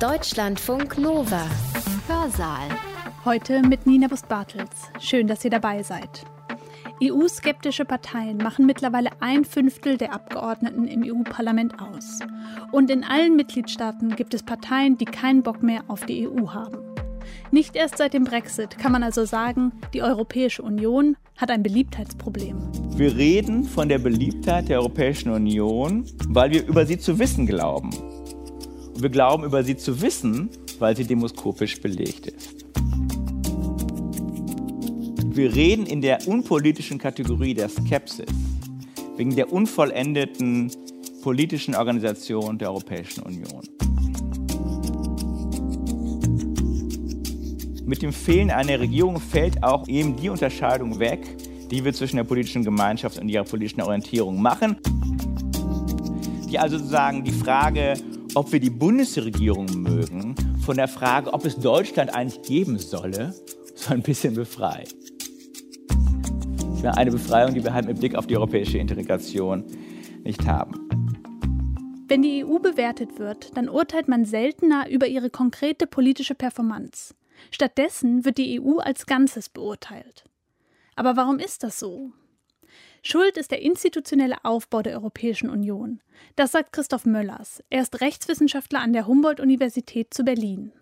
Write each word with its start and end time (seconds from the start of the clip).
Deutschlandfunk 0.00 0.98
Nova. 0.98 1.46
Hörsaal. 2.08 2.68
Heute 3.24 3.62
mit 3.62 3.86
Nina 3.86 4.08
Bust-Bartels. 4.08 4.90
Schön, 4.98 5.28
dass 5.28 5.44
ihr 5.44 5.50
dabei 5.50 5.84
seid. 5.84 6.24
EU-skeptische 7.00 7.84
Parteien 7.84 8.38
machen 8.38 8.66
mittlerweile 8.66 9.10
ein 9.20 9.44
Fünftel 9.44 9.96
der 9.96 10.12
Abgeordneten 10.12 10.88
im 10.88 11.04
EU-Parlament 11.04 11.80
aus. 11.80 12.18
Und 12.72 12.90
in 12.90 13.04
allen 13.04 13.36
Mitgliedstaaten 13.36 14.16
gibt 14.16 14.34
es 14.34 14.42
Parteien, 14.42 14.98
die 14.98 15.04
keinen 15.04 15.44
Bock 15.44 15.62
mehr 15.62 15.84
auf 15.86 16.04
die 16.04 16.28
EU 16.28 16.48
haben. 16.48 16.78
Nicht 17.52 17.76
erst 17.76 17.98
seit 17.98 18.14
dem 18.14 18.24
Brexit 18.24 18.76
kann 18.76 18.90
man 18.90 19.04
also 19.04 19.24
sagen, 19.24 19.72
die 19.94 20.02
Europäische 20.02 20.62
Union 20.62 21.16
hat 21.36 21.52
ein 21.52 21.62
Beliebtheitsproblem. 21.62 22.58
Wir 22.96 23.16
reden 23.16 23.62
von 23.62 23.88
der 23.88 24.00
Beliebtheit 24.00 24.68
der 24.68 24.80
Europäischen 24.80 25.30
Union, 25.30 26.04
weil 26.28 26.50
wir 26.50 26.66
über 26.66 26.84
sie 26.84 26.98
zu 26.98 27.18
wissen 27.20 27.46
glauben. 27.46 27.90
Und 28.94 29.02
wir 29.02 29.10
glauben 29.10 29.44
über 29.44 29.64
sie 29.64 29.76
zu 29.76 30.00
wissen, 30.00 30.50
weil 30.78 30.96
sie 30.96 31.04
demoskopisch 31.04 31.80
belegt 31.80 32.26
ist. 32.26 32.64
Wir 35.36 35.52
reden 35.52 35.84
in 35.86 36.00
der 36.00 36.28
unpolitischen 36.28 36.98
Kategorie 36.98 37.54
der 37.54 37.68
Skepsis, 37.68 38.26
wegen 39.16 39.34
der 39.34 39.52
unvollendeten 39.52 40.70
politischen 41.22 41.74
Organisation 41.74 42.56
der 42.56 42.68
Europäischen 42.68 43.24
Union. 43.24 43.62
Mit 47.84 48.00
dem 48.00 48.12
Fehlen 48.12 48.50
einer 48.50 48.78
Regierung 48.78 49.18
fällt 49.18 49.62
auch 49.64 49.88
eben 49.88 50.16
die 50.16 50.28
Unterscheidung 50.28 51.00
weg, 51.00 51.20
die 51.70 51.84
wir 51.84 51.92
zwischen 51.92 52.16
der 52.16 52.24
politischen 52.24 52.62
Gemeinschaft 52.62 53.18
und 53.18 53.28
ihrer 53.28 53.44
politischen 53.44 53.80
Orientierung 53.80 54.40
machen. 54.40 54.76
Die 56.48 56.58
also 56.58 56.78
sozusagen 56.78 57.24
die 57.24 57.32
Frage, 57.32 57.94
ob 58.34 58.52
wir 58.52 58.60
die 58.60 58.70
Bundesregierung 58.70 59.66
mögen, 59.82 60.34
von 60.64 60.76
der 60.76 60.88
Frage, 60.88 61.32
ob 61.32 61.44
es 61.44 61.56
Deutschland 61.56 62.14
eigentlich 62.14 62.42
geben 62.42 62.78
solle, 62.78 63.34
so 63.74 63.92
ein 63.92 64.02
bisschen 64.02 64.34
befreit. 64.34 64.94
Eine 66.82 67.12
Befreiung, 67.12 67.54
die 67.54 67.64
wir 67.64 67.72
halt 67.72 67.86
mit 67.86 67.98
Blick 67.98 68.14
auf 68.14 68.26
die 68.26 68.36
europäische 68.36 68.76
Integration 68.76 69.64
nicht 70.22 70.46
haben. 70.46 70.74
Wenn 72.08 72.20
die 72.20 72.44
EU 72.44 72.58
bewertet 72.58 73.18
wird, 73.18 73.56
dann 73.56 73.70
urteilt 73.70 74.06
man 74.06 74.26
seltener 74.26 74.90
über 74.90 75.06
ihre 75.06 75.30
konkrete 75.30 75.86
politische 75.86 76.34
Performance. 76.34 77.14
Stattdessen 77.50 78.26
wird 78.26 78.36
die 78.36 78.60
EU 78.60 78.78
als 78.78 79.06
Ganzes 79.06 79.48
beurteilt. 79.48 80.24
Aber 80.94 81.16
warum 81.16 81.38
ist 81.38 81.62
das 81.62 81.78
so? 81.78 82.12
Schuld 83.06 83.36
ist 83.36 83.50
der 83.50 83.60
institutionelle 83.60 84.42
Aufbau 84.46 84.80
der 84.80 84.94
Europäischen 84.94 85.50
Union. 85.50 86.00
Das 86.36 86.52
sagt 86.52 86.72
Christoph 86.72 87.04
Möllers. 87.04 87.62
Er 87.68 87.82
ist 87.82 88.00
Rechtswissenschaftler 88.00 88.80
an 88.80 88.94
der 88.94 89.06
Humboldt-Universität 89.06 90.14
zu 90.14 90.24
Berlin. 90.24 90.72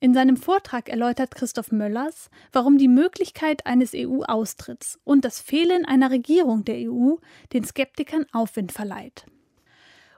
In 0.00 0.12
seinem 0.12 0.36
Vortrag 0.36 0.88
erläutert 0.88 1.36
Christoph 1.36 1.70
Möllers, 1.70 2.30
warum 2.50 2.78
die 2.78 2.88
Möglichkeit 2.88 3.64
eines 3.64 3.92
EU-Austritts 3.94 4.98
und 5.04 5.24
das 5.24 5.40
Fehlen 5.40 5.84
einer 5.84 6.10
Regierung 6.10 6.64
der 6.64 6.90
EU 6.90 7.14
den 7.52 7.62
Skeptikern 7.62 8.26
Aufwind 8.32 8.72
verleiht. 8.72 9.26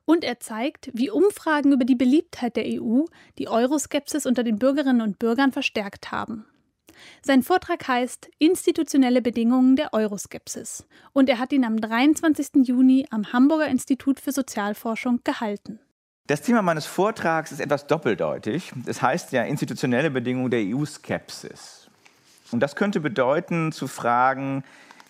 Und 0.06 0.24
er 0.24 0.40
zeigt, 0.40 0.90
wie 0.94 1.10
Umfragen 1.10 1.72
über 1.72 1.84
die 1.84 1.94
Beliebtheit 1.94 2.56
der 2.56 2.64
EU 2.80 3.04
die 3.36 3.48
Euroskepsis 3.48 4.24
unter 4.24 4.44
den 4.44 4.58
Bürgerinnen 4.58 5.02
und 5.02 5.18
Bürgern 5.18 5.52
verstärkt 5.52 6.10
haben. 6.10 6.46
Sein 7.22 7.42
Vortrag 7.42 7.86
heißt 7.86 8.30
Institutionelle 8.38 9.22
Bedingungen 9.22 9.76
der 9.76 9.92
Euroskepsis 9.92 10.86
und 11.12 11.28
er 11.28 11.38
hat 11.38 11.52
ihn 11.52 11.64
am 11.64 11.80
23. 11.80 12.66
Juni 12.66 13.06
am 13.10 13.32
Hamburger 13.32 13.68
Institut 13.68 14.20
für 14.20 14.32
Sozialforschung 14.32 15.20
gehalten. 15.24 15.80
Das 16.26 16.42
Thema 16.42 16.60
meines 16.60 16.84
Vortrags 16.84 17.52
ist 17.52 17.60
etwas 17.60 17.86
doppeldeutig. 17.86 18.72
Es 18.86 19.00
heißt 19.00 19.32
ja 19.32 19.44
institutionelle 19.44 20.10
Bedingungen 20.10 20.50
der 20.50 20.60
EU-Skepsis. 20.60 21.88
Und 22.50 22.60
das 22.60 22.76
könnte 22.76 23.00
bedeuten, 23.00 23.72
zu 23.72 23.86
fragen, 23.86 24.62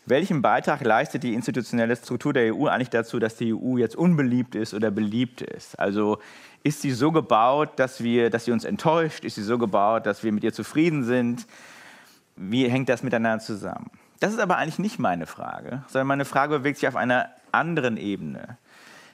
welchen 0.06 0.42
Beitrag 0.42 0.82
leistet 0.82 1.22
die 1.22 1.34
institutionelle 1.34 1.94
Struktur 1.96 2.32
der 2.32 2.54
EU 2.54 2.66
eigentlich 2.66 2.90
dazu, 2.90 3.18
dass 3.18 3.36
die 3.36 3.52
EU 3.52 3.76
jetzt 3.76 3.96
unbeliebt 3.96 4.54
ist 4.54 4.74
oder 4.74 4.90
beliebt 4.90 5.42
ist? 5.42 5.78
Also 5.78 6.18
ist 6.62 6.82
sie 6.82 6.92
so 6.92 7.12
gebaut, 7.12 7.70
dass, 7.76 8.02
wir, 8.02 8.30
dass 8.30 8.44
sie 8.44 8.52
uns 8.52 8.64
enttäuscht? 8.64 9.24
Ist 9.24 9.34
sie 9.34 9.42
so 9.42 9.58
gebaut, 9.58 10.06
dass 10.06 10.22
wir 10.22 10.32
mit 10.32 10.44
ihr 10.44 10.52
zufrieden 10.52 11.04
sind? 11.04 11.46
Wie 12.38 12.68
hängt 12.68 12.88
das 12.88 13.02
miteinander 13.02 13.44
zusammen? 13.44 13.90
Das 14.20 14.32
ist 14.32 14.38
aber 14.38 14.56
eigentlich 14.56 14.78
nicht 14.78 14.98
meine 14.98 15.26
Frage, 15.26 15.82
sondern 15.88 16.06
meine 16.06 16.24
Frage 16.24 16.58
bewegt 16.58 16.78
sich 16.78 16.88
auf 16.88 16.96
einer 16.96 17.30
anderen 17.50 17.96
Ebene. 17.96 18.58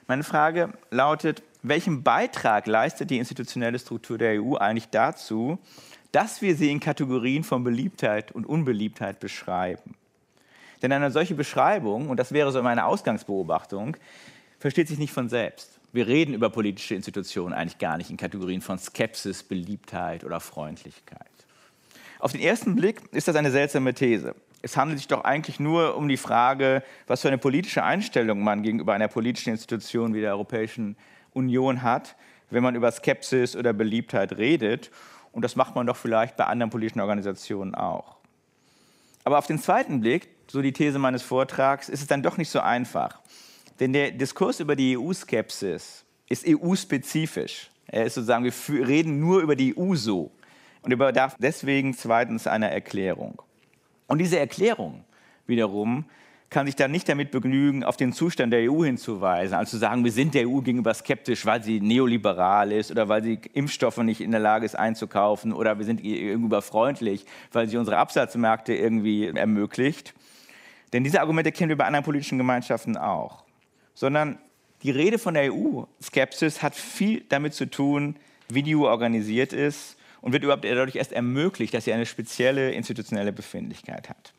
Meine 0.07 0.25
Frage 0.25 0.75
lautet, 0.91 1.43
welchen 1.63 2.03
Beitrag 2.03 2.67
leistet 2.67 3.09
die 3.09 3.19
institutionelle 3.19 3.79
Struktur 3.79 4.19
der 4.19 4.43
EU 4.43 4.57
eigentlich 4.57 4.91
dazu, 4.91 5.59
dass 6.13 6.43
wir 6.43 6.55
sie 6.55 6.71
in 6.71 6.81
Kategorien 6.81 7.45
von 7.45 7.65
Beliebtheit 7.65 8.33
und 8.33 8.45
Unbeliebtheit 8.45 9.21
beschreiben? 9.21 9.95
Denn 10.83 10.93
eine 10.93 11.11
solche 11.11 11.35
Beschreibung, 11.35 12.11
und 12.11 12.19
das 12.19 12.33
wäre 12.33 12.53
so 12.53 12.63
meine 12.63 12.85
Ausgangsbeobachtung, 12.85 13.97
versteht 14.59 14.89
sich 14.89 14.99
nicht 14.99 15.15
von 15.15 15.31
selbst. 15.31 15.81
Wir 15.93 16.07
reden 16.07 16.35
über 16.35 16.51
politische 16.51 16.95
Institutionen 16.95 17.55
eigentlich 17.55 17.79
gar 17.79 17.97
nicht 17.97 18.11
in 18.11 18.19
Kategorien 18.19 18.61
von 18.61 18.79
Skepsis, 18.79 19.43
Beliebtheit 19.43 20.25
oder 20.25 20.41
Freundlichkeit. 20.41 21.34
Auf 22.25 22.33
den 22.33 22.41
ersten 22.41 22.75
Blick 22.75 23.03
ist 23.13 23.29
das 23.29 23.37
eine 23.37 23.51
seltsame 23.51 23.93
These. 23.93 24.35
Es 24.63 24.79
handelt 24.79 24.99
sich 24.99 25.09
doch 25.09 25.25
eigentlich 25.25 25.61
nur 25.61 25.95
um 25.95 26.09
die 26.09 26.17
Frage, 26.17 26.83
was 27.07 27.21
für 27.21 27.29
eine 27.29 27.37
politische 27.37 27.85
Einstellung 27.85 28.43
man 28.43 28.63
gegenüber 28.63 28.95
einer 28.95 29.09
politischen 29.09 29.51
Institution 29.51 30.15
wie 30.15 30.23
der 30.23 30.33
Europäischen 30.33 30.97
Union 31.35 31.83
hat, 31.83 32.17
wenn 32.49 32.63
man 32.63 32.77
über 32.77 32.91
Skepsis 32.91 33.55
oder 33.57 33.75
Beliebtheit 33.75 34.39
redet. 34.39 34.91
Und 35.33 35.43
das 35.43 35.55
macht 35.55 35.75
man 35.75 35.87
doch 35.87 35.99
vielleicht 35.99 36.39
bei 36.39 36.47
anderen 36.47 36.71
politischen 36.71 37.01
Organisationen 37.01 37.75
auch. 37.75 38.17
Aber 39.25 39.37
auf 39.37 39.47
den 39.47 39.59
zweiten 39.59 40.01
Blick 40.01 40.31
so 40.51 40.63
die 40.63 40.73
These 40.73 40.99
meines 40.99 41.23
Vortrags, 41.23 41.91
ist 41.91 42.01
es 42.01 42.07
dann 42.07 42.23
doch 42.23 42.39
nicht 42.39 42.49
so 42.49 42.61
einfach. 42.61 43.21
Denn 43.81 43.93
der 43.93 44.13
Diskurs 44.13 44.61
über 44.61 44.77
die 44.77 44.97
EU-Skepsis 44.97 46.07
ist 46.31 46.47
EU-spezifisch. 46.49 47.69
Er 47.87 48.07
ist 48.07 48.15
sozusagen, 48.15 48.47
wir 48.47 48.89
reden 48.89 49.21
nur 49.21 49.43
über 49.43 49.57
die 49.57 49.77
EU 49.77 49.95
so 49.95 50.33
und 50.85 50.91
er 50.91 50.99
bedarf 50.99 51.37
deswegen 51.39 51.95
zweitens 51.95 52.47
einer 52.47 52.69
Erklärung. 52.69 53.41
Und 54.07 54.19
diese 54.19 54.39
Erklärung 54.39 55.05
wiederum 55.47 56.05
kann 56.51 56.67
sich 56.67 56.77
dann 56.77 56.93
nicht 56.93 57.09
damit 57.09 57.31
begnügen, 57.31 57.83
auf 57.83 57.97
den 57.97 58.13
Zustand 58.13 58.53
der 58.53 58.71
EU 58.71 58.85
hinzuweisen, 58.85 59.57
also 59.57 59.71
zu 59.71 59.79
sagen, 59.79 60.05
wir 60.05 60.13
sind 60.13 60.35
der 60.35 60.49
EU 60.49 60.61
gegenüber 60.61 60.95
skeptisch, 60.95 61.47
weil 61.47 61.63
sie 61.63 61.81
neoliberal 61.81 62.71
ist 62.71 62.91
oder 62.91 63.09
weil 63.09 63.23
sie 63.23 63.41
Impfstoffe 63.55 63.97
nicht 63.99 64.21
in 64.21 64.31
der 64.31 64.41
Lage 64.41 64.67
ist 64.67 64.77
einzukaufen 64.77 65.53
oder 65.53 65.79
wir 65.79 65.85
sind 65.85 66.01
ihr 66.03 66.17
gegenüber 66.17 66.63
freundlich, 66.63 67.25
weil 67.51 67.67
sie 67.67 67.77
unsere 67.77 67.97
Absatzmärkte 67.97 68.75
irgendwie 68.75 69.27
ermöglicht, 69.27 70.15
denn 70.93 71.03
diese 71.03 71.21
Argumente 71.21 71.51
kennen 71.51 71.71
wir 71.71 71.79
bei 71.79 71.87
anderen 71.87 72.05
politischen 72.05 72.39
Gemeinschaften 72.39 72.97
auch. 72.97 73.43
Sondern 73.95 74.39
die 74.83 74.91
Rede 74.91 75.19
von 75.19 75.35
der 75.35 75.53
EU-Skepsis 75.53 76.63
hat 76.63 76.75
viel 76.77 77.25
damit 77.29 77.55
zu 77.55 77.69
tun, 77.69 78.17
wie 78.49 78.63
die 78.63 78.77
EU 78.77 78.85
organisiert 78.85 79.53
ist 79.53 79.94
und 80.25 80.33
wird 80.33 80.43
überhaupt 80.43 80.65
dadurch 80.65 80.97
erst 80.97 81.13
ermöglicht, 81.13 81.75
dass 81.75 81.85
sie 81.85 81.93
eine 81.93 82.07
spezielle 82.07 82.73
institutionelle 82.73 83.33
Befindlichkeit 83.33 84.09
hat. 84.09 84.33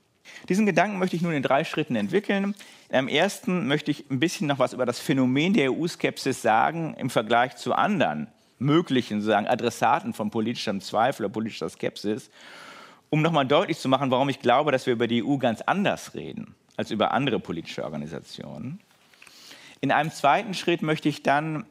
Diesen 0.50 0.66
Gedanken 0.66 0.98
möchte 0.98 1.16
ich 1.16 1.22
nun 1.22 1.34
in 1.34 1.44
drei 1.44 1.64
Schritten 1.64 1.96
entwickeln. 1.96 2.56
Am 2.92 3.08
ersten 3.08 3.68
möchte 3.68 3.92
ich 3.92 4.10
ein 4.10 4.20
bisschen 4.20 4.48
noch 4.48 4.58
was 4.58 4.74
über 4.74 4.86
das 4.86 5.00
Phänomen 5.00 5.54
der 5.54 5.72
EU-Skepsis 5.72 6.42
sagen 6.42 6.96
im 6.98 7.10
Vergleich 7.10 7.56
zu 7.56 7.74
anderen 7.74 8.28
möglichen 8.58 9.22
sozusagen 9.22 9.48
Adressaten 9.48 10.14
von 10.14 10.32
politischem 10.32 10.82
Zweifel 10.82 11.26
oder 11.26 11.34
politischer 11.34 11.70
Skepsis 11.70 12.32
um 13.10 13.22
nochmal 13.22 13.46
deutlich 13.46 13.80
zu 13.80 13.88
machen, 13.88 14.12
warum 14.12 14.30
ich 14.30 14.40
glaube, 14.40 14.72
dass 14.72 14.86
wir 14.86 14.94
über 14.94 15.08
die 15.08 15.24
EU 15.24 15.38
ganz 15.38 15.62
anders 15.62 16.16
reden 16.16 16.56
als 16.76 16.92
über 16.92 17.12
andere 17.12 17.40
politische 17.40 17.84
Organisationen. 17.84 18.82
In 19.80 19.92
einem 19.92 20.12
zweiten 20.12 20.54
Schritt 20.54 20.82
möchte 20.82 21.08
ich 21.08 21.24
dann 21.24 21.66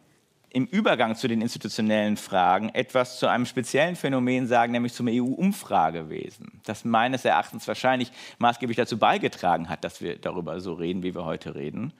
im 0.54 0.66
Übergang 0.66 1.16
zu 1.16 1.28
den 1.28 1.40
institutionellen 1.40 2.16
Fragen 2.16 2.70
etwas 2.70 3.18
zu 3.18 3.26
einem 3.26 3.44
speziellen 3.44 3.96
Phänomen 3.96 4.46
sagen, 4.46 4.72
nämlich 4.72 4.94
zum 4.94 5.08
EU-Umfragewesen, 5.08 6.60
das 6.64 6.84
meines 6.84 7.24
Erachtens 7.24 7.68
wahrscheinlich 7.68 8.12
maßgeblich 8.38 8.76
dazu 8.76 8.98
beigetragen 8.98 9.68
hat, 9.68 9.84
dass 9.84 10.00
wir 10.00 10.16
darüber 10.16 10.60
so 10.60 10.74
reden, 10.74 11.02
wie 11.02 11.14
wir 11.14 11.24
heute 11.24 11.54
reden. 11.54 11.92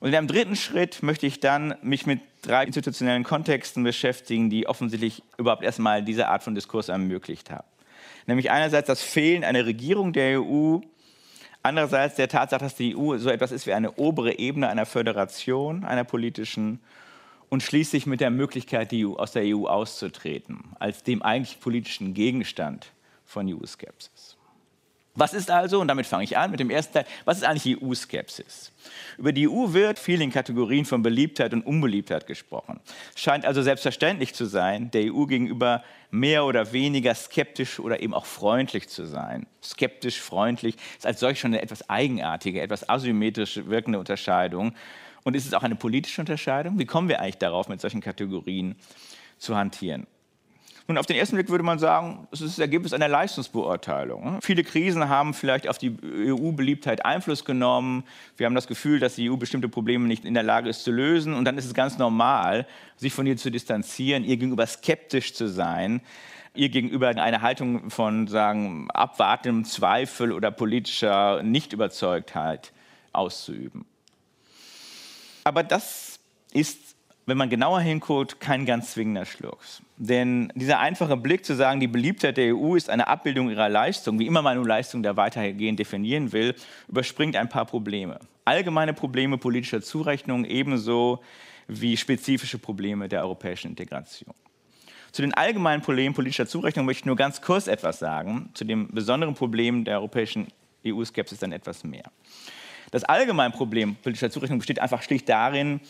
Und 0.00 0.08
in 0.08 0.16
einem 0.16 0.28
dritten 0.28 0.56
Schritt 0.56 1.02
möchte 1.02 1.26
ich 1.26 1.40
dann 1.40 1.74
mich 1.82 2.06
mit 2.06 2.20
drei 2.42 2.64
institutionellen 2.64 3.24
Kontexten 3.24 3.84
beschäftigen, 3.84 4.50
die 4.50 4.66
offensichtlich 4.66 5.22
überhaupt 5.36 5.62
erstmal 5.62 6.02
diese 6.02 6.28
Art 6.28 6.42
von 6.42 6.54
Diskurs 6.54 6.88
ermöglicht 6.88 7.50
haben 7.50 7.66
nämlich 8.26 8.50
einerseits 8.50 8.86
das 8.86 9.02
Fehlen 9.02 9.44
einer 9.44 9.66
Regierung 9.66 10.12
der 10.12 10.40
EU, 10.40 10.78
andererseits 11.62 12.16
der 12.16 12.28
Tatsache, 12.28 12.64
dass 12.64 12.74
die 12.74 12.96
EU 12.96 13.18
so 13.18 13.30
etwas 13.30 13.52
ist 13.52 13.66
wie 13.66 13.72
eine 13.72 13.92
obere 13.92 14.38
Ebene 14.38 14.68
einer 14.68 14.86
Föderation, 14.86 15.84
einer 15.84 16.04
politischen, 16.04 16.80
und 17.52 17.62
schließlich 17.62 18.06
mit 18.06 18.22
der 18.22 18.30
Möglichkeit, 18.30 18.92
die 18.92 19.04
EU, 19.04 19.12
aus 19.12 19.32
der 19.32 19.42
EU 19.44 19.66
auszutreten, 19.66 20.70
als 20.78 21.02
dem 21.02 21.20
eigentlich 21.20 21.60
politischen 21.60 22.14
Gegenstand 22.14 22.92
von 23.26 23.46
EU-Skepsis. 23.46 24.38
Was 25.14 25.34
ist 25.34 25.50
also, 25.50 25.78
und 25.78 25.88
damit 25.88 26.06
fange 26.06 26.24
ich 26.24 26.38
an 26.38 26.50
mit 26.50 26.60
dem 26.60 26.70
ersten 26.70 26.94
Teil, 26.94 27.04
was 27.26 27.36
ist 27.36 27.44
eigentlich 27.44 27.82
EU-Skepsis? 27.82 28.72
Über 29.18 29.32
die 29.32 29.46
EU 29.46 29.74
wird 29.74 29.98
viel 29.98 30.22
in 30.22 30.32
Kategorien 30.32 30.86
von 30.86 31.02
Beliebtheit 31.02 31.52
und 31.52 31.66
Unbeliebtheit 31.66 32.26
gesprochen. 32.26 32.80
Es 33.14 33.20
scheint 33.20 33.44
also 33.44 33.60
selbstverständlich 33.60 34.32
zu 34.32 34.46
sein, 34.46 34.90
der 34.90 35.12
EU 35.12 35.26
gegenüber 35.26 35.84
mehr 36.10 36.46
oder 36.46 36.72
weniger 36.72 37.14
skeptisch 37.14 37.78
oder 37.78 38.00
eben 38.00 38.14
auch 38.14 38.24
freundlich 38.24 38.88
zu 38.88 39.04
sein. 39.04 39.46
Skeptisch, 39.62 40.22
freundlich 40.22 40.76
ist 40.96 41.04
als 41.04 41.20
solch 41.20 41.38
schon 41.38 41.52
eine 41.52 41.60
etwas 41.60 41.90
eigenartige, 41.90 42.62
etwas 42.62 42.88
asymmetrisch 42.88 43.60
wirkende 43.66 43.98
Unterscheidung. 43.98 44.74
Und 45.24 45.36
ist 45.36 45.46
es 45.46 45.54
auch 45.54 45.62
eine 45.62 45.76
politische 45.76 46.20
Unterscheidung? 46.20 46.78
Wie 46.78 46.86
kommen 46.86 47.08
wir 47.08 47.20
eigentlich 47.20 47.38
darauf, 47.38 47.68
mit 47.68 47.80
solchen 47.80 48.00
Kategorien 48.00 48.76
zu 49.38 49.56
hantieren? 49.56 50.06
Nun, 50.88 50.98
auf 50.98 51.06
den 51.06 51.16
ersten 51.16 51.36
Blick 51.36 51.48
würde 51.48 51.62
man 51.62 51.78
sagen, 51.78 52.26
es 52.32 52.40
ist 52.40 52.54
das 52.54 52.58
Ergebnis 52.58 52.92
einer 52.92 53.06
Leistungsbeurteilung. 53.06 54.40
Viele 54.42 54.64
Krisen 54.64 55.08
haben 55.08 55.32
vielleicht 55.32 55.68
auf 55.68 55.78
die 55.78 55.96
EU-Beliebtheit 56.02 57.04
Einfluss 57.04 57.44
genommen. 57.44 58.02
Wir 58.36 58.46
haben 58.46 58.54
das 58.56 58.66
Gefühl, 58.66 58.98
dass 58.98 59.14
die 59.14 59.30
EU 59.30 59.36
bestimmte 59.36 59.68
Probleme 59.68 60.08
nicht 60.08 60.24
in 60.24 60.34
der 60.34 60.42
Lage 60.42 60.68
ist 60.68 60.82
zu 60.82 60.90
lösen. 60.90 61.34
Und 61.34 61.44
dann 61.44 61.56
ist 61.56 61.66
es 61.66 61.74
ganz 61.74 61.98
normal, 61.98 62.66
sich 62.96 63.12
von 63.12 63.26
ihr 63.26 63.36
zu 63.36 63.50
distanzieren, 63.50 64.24
ihr 64.24 64.36
gegenüber 64.36 64.66
skeptisch 64.66 65.34
zu 65.34 65.48
sein, 65.48 66.00
ihr 66.54 66.68
gegenüber 66.68 67.08
eine 67.08 67.42
Haltung 67.42 67.88
von 67.90 68.26
sagen, 68.26 68.90
abwartendem 68.90 69.64
Zweifel 69.64 70.32
oder 70.32 70.50
politischer 70.50 71.44
Nichtüberzeugtheit 71.44 72.72
auszuüben. 73.12 73.84
Aber 75.44 75.62
das 75.62 76.18
ist 76.52 76.92
wenn 77.26 77.36
man 77.36 77.50
genauer 77.50 77.80
hinguckt, 77.80 78.40
kein 78.40 78.66
ganz 78.66 78.92
zwingender 78.92 79.24
Schluss. 79.24 79.82
Denn 79.96 80.52
dieser 80.56 80.80
einfache 80.80 81.16
Blick 81.16 81.44
zu 81.44 81.54
sagen, 81.54 81.78
die 81.78 81.86
Beliebtheit 81.86 82.36
der 82.36 82.56
EU 82.56 82.74
ist 82.74 82.90
eine 82.90 83.06
Abbildung 83.06 83.50
ihrer 83.50 83.68
Leistung, 83.68 84.18
wie 84.18 84.26
immer 84.26 84.42
man 84.42 84.56
nun 84.56 84.66
Leistung 84.66 85.02
da 85.02 85.16
weitergehend 85.16 85.78
definieren 85.78 86.32
will, 86.32 86.54
überspringt 86.88 87.36
ein 87.36 87.48
paar 87.48 87.66
Probleme. 87.66 88.18
Allgemeine 88.44 88.92
Probleme 88.92 89.38
politischer 89.38 89.82
Zurechnung 89.82 90.44
ebenso 90.44 91.22
wie 91.68 91.96
spezifische 91.96 92.58
Probleme 92.58 93.08
der 93.08 93.22
europäischen 93.22 93.68
Integration. 93.68 94.34
Zu 95.12 95.22
den 95.22 95.34
allgemeinen 95.34 95.82
Problemen 95.82 96.14
politischer 96.14 96.46
Zurechnung 96.46 96.86
möchte 96.86 97.02
ich 97.02 97.06
nur 97.06 97.16
ganz 97.16 97.40
kurz 97.40 97.68
etwas 97.68 97.98
sagen, 97.98 98.50
zu 98.54 98.64
dem 98.64 98.88
besonderen 98.88 99.34
Problem 99.34 99.84
der 99.84 99.98
europäischen 99.98 100.48
EU-Skepsis 100.84 101.38
dann 101.38 101.52
etwas 101.52 101.84
mehr. 101.84 102.10
Das 102.92 103.04
allgemeine 103.04 103.52
Problem 103.52 103.96
politischer 103.96 104.30
Zurechnung 104.30 104.58
besteht 104.58 104.78
einfach 104.78 105.02
schlicht 105.02 105.26
darin, 105.28 105.80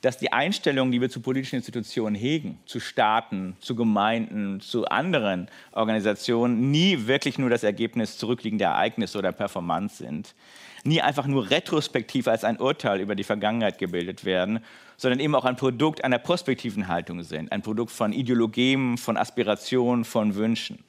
dass 0.00 0.18
die 0.18 0.32
Einstellung, 0.32 0.90
die 0.90 1.00
wir 1.00 1.08
zu 1.08 1.20
politischen 1.20 1.56
Institutionen 1.56 2.16
hegen, 2.16 2.58
zu 2.66 2.80
Staaten, 2.80 3.56
zu 3.60 3.76
Gemeinden, 3.76 4.60
zu 4.60 4.84
anderen 4.86 5.48
Organisationen, 5.70 6.70
nie 6.72 7.06
wirklich 7.06 7.38
nur 7.38 7.48
das 7.48 7.62
Ergebnis 7.62 8.18
zurückliegender 8.18 8.66
Ereignisse 8.66 9.18
oder 9.18 9.30
Performance 9.30 9.98
sind, 9.98 10.34
nie 10.82 11.00
einfach 11.00 11.28
nur 11.28 11.48
retrospektiv 11.48 12.26
als 12.26 12.42
ein 12.42 12.58
Urteil 12.58 13.00
über 13.00 13.14
die 13.14 13.24
Vergangenheit 13.24 13.78
gebildet 13.78 14.24
werden, 14.24 14.58
sondern 14.96 15.20
eben 15.20 15.36
auch 15.36 15.44
ein 15.44 15.56
Produkt 15.56 16.02
einer 16.02 16.18
prospektiven 16.18 16.88
Haltung 16.88 17.22
sind, 17.22 17.52
ein 17.52 17.62
Produkt 17.62 17.92
von 17.92 18.12
Ideologien, 18.12 18.98
von 18.98 19.16
Aspirationen, 19.16 20.04
von 20.04 20.34
Wünschen. 20.34 20.84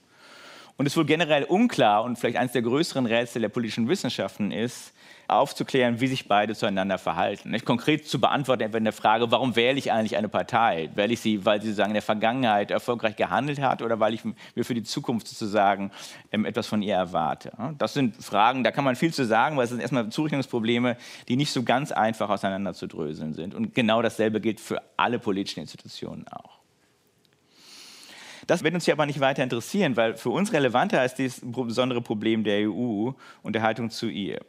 Und 0.80 0.86
es 0.86 0.94
ist 0.94 0.98
wohl 0.98 1.06
generell 1.06 1.44
unklar 1.44 2.06
und 2.06 2.18
vielleicht 2.18 2.38
eines 2.38 2.54
der 2.54 2.62
größeren 2.62 3.06
Rätsel 3.06 3.42
der 3.42 3.50
politischen 3.50 3.90
Wissenschaften 3.90 4.50
ist, 4.50 4.94
aufzuklären, 5.28 6.00
wie 6.00 6.08
sich 6.08 6.30
beide 6.30 6.56
zueinander 6.56 6.98
verhalten. 6.98 7.52
Nicht 7.52 7.66
konkret 7.66 8.08
zu 8.08 8.22
beantworten, 8.22 8.64
etwa 8.64 8.78
in 8.78 8.86
der 8.86 8.94
Frage, 8.94 9.30
warum 9.30 9.58
wähle 9.58 9.78
ich 9.78 9.92
eigentlich 9.92 10.16
eine 10.16 10.30
Partei? 10.30 10.90
Wähle 10.96 11.12
ich 11.12 11.20
sie, 11.20 11.46
weil 11.46 11.62
sie 11.62 11.68
sozusagen 11.68 11.90
in 11.90 11.96
der 11.96 12.02
Vergangenheit 12.02 12.72
erfolgreich 12.72 13.18
gehandelt 13.18 13.60
hat 13.60 13.82
oder 13.82 14.00
weil 14.00 14.14
ich 14.14 14.24
mir 14.24 14.64
für 14.64 14.74
die 14.74 14.84
Zukunft 14.84 15.28
sozusagen 15.28 15.92
ähm, 16.32 16.46
etwas 16.46 16.68
von 16.68 16.82
ihr 16.82 16.96
erwarte? 16.96 17.52
Das 17.78 17.94
sind 17.94 18.16
Fragen, 18.16 18.64
da 18.64 18.72
kann 18.72 18.86
man 18.86 18.96
viel 18.96 19.14
zu 19.14 19.26
sagen, 19.26 19.58
weil 19.58 19.66
es 19.66 19.72
sind 19.72 19.82
erstmal 19.82 20.08
Zurechnungsprobleme, 20.08 20.96
die 21.28 21.36
nicht 21.36 21.52
so 21.52 21.64
ganz 21.64 21.92
einfach 21.92 22.30
auseinanderzudröseln 22.30 23.34
sind. 23.34 23.54
Und 23.54 23.76
genau 23.76 24.02
dasselbe 24.02 24.40
gilt 24.40 24.62
für 24.62 24.82
alle 24.96 25.20
politischen 25.20 25.60
Institutionen 25.60 26.26
auch. 26.30 26.59
Das 28.50 28.64
wird 28.64 28.74
uns 28.74 28.86
hier 28.86 28.96
aber 28.96 29.06
nicht 29.06 29.20
weiter 29.20 29.44
interessieren, 29.44 29.96
weil 29.96 30.18
für 30.18 30.32
uns 30.32 30.52
relevanter 30.54 31.06
ist 31.06 31.20
dieses 31.20 31.40
besondere 31.44 32.02
Problem 32.02 32.44
der 32.44 32.68
EU 32.68 33.12
und 33.44 33.54
der 33.54 33.62
Haltung 33.62 33.92
zu 33.92 34.08
ihr. 34.08 34.40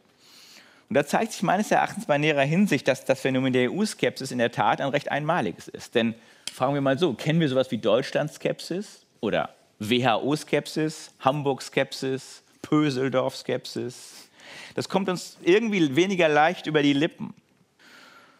Und 0.89 0.95
da 0.95 1.05
zeigt 1.05 1.33
sich 1.33 1.43
meines 1.43 1.69
Erachtens 1.69 2.07
bei 2.07 2.17
näherer 2.17 2.41
Hinsicht, 2.41 2.87
dass 2.87 3.05
das 3.05 3.21
Phänomen 3.21 3.53
der 3.53 3.71
EU-Skepsis 3.71 4.31
in 4.31 4.39
der 4.39 4.51
Tat 4.51 4.81
ein 4.81 4.87
recht 4.89 5.11
einmaliges 5.11 5.67
ist. 5.67 5.93
Denn 5.93 6.15
fragen 6.51 6.73
wir 6.73 6.81
mal 6.81 6.97
so, 6.97 7.13
kennen 7.13 7.39
wir 7.39 7.47
sowas 7.47 7.69
wie 7.69 7.77
Deutschland-Skepsis 7.77 9.05
oder 9.19 9.53
WHO-Skepsis, 9.77 11.13
Hamburg-Skepsis, 11.19 12.41
Pöseldorf-Skepsis? 12.63 14.29
Das 14.73 14.89
kommt 14.89 15.09
uns 15.09 15.37
irgendwie 15.43 15.95
weniger 15.95 16.27
leicht 16.27 16.65
über 16.65 16.81
die 16.81 16.93
Lippen. 16.93 17.35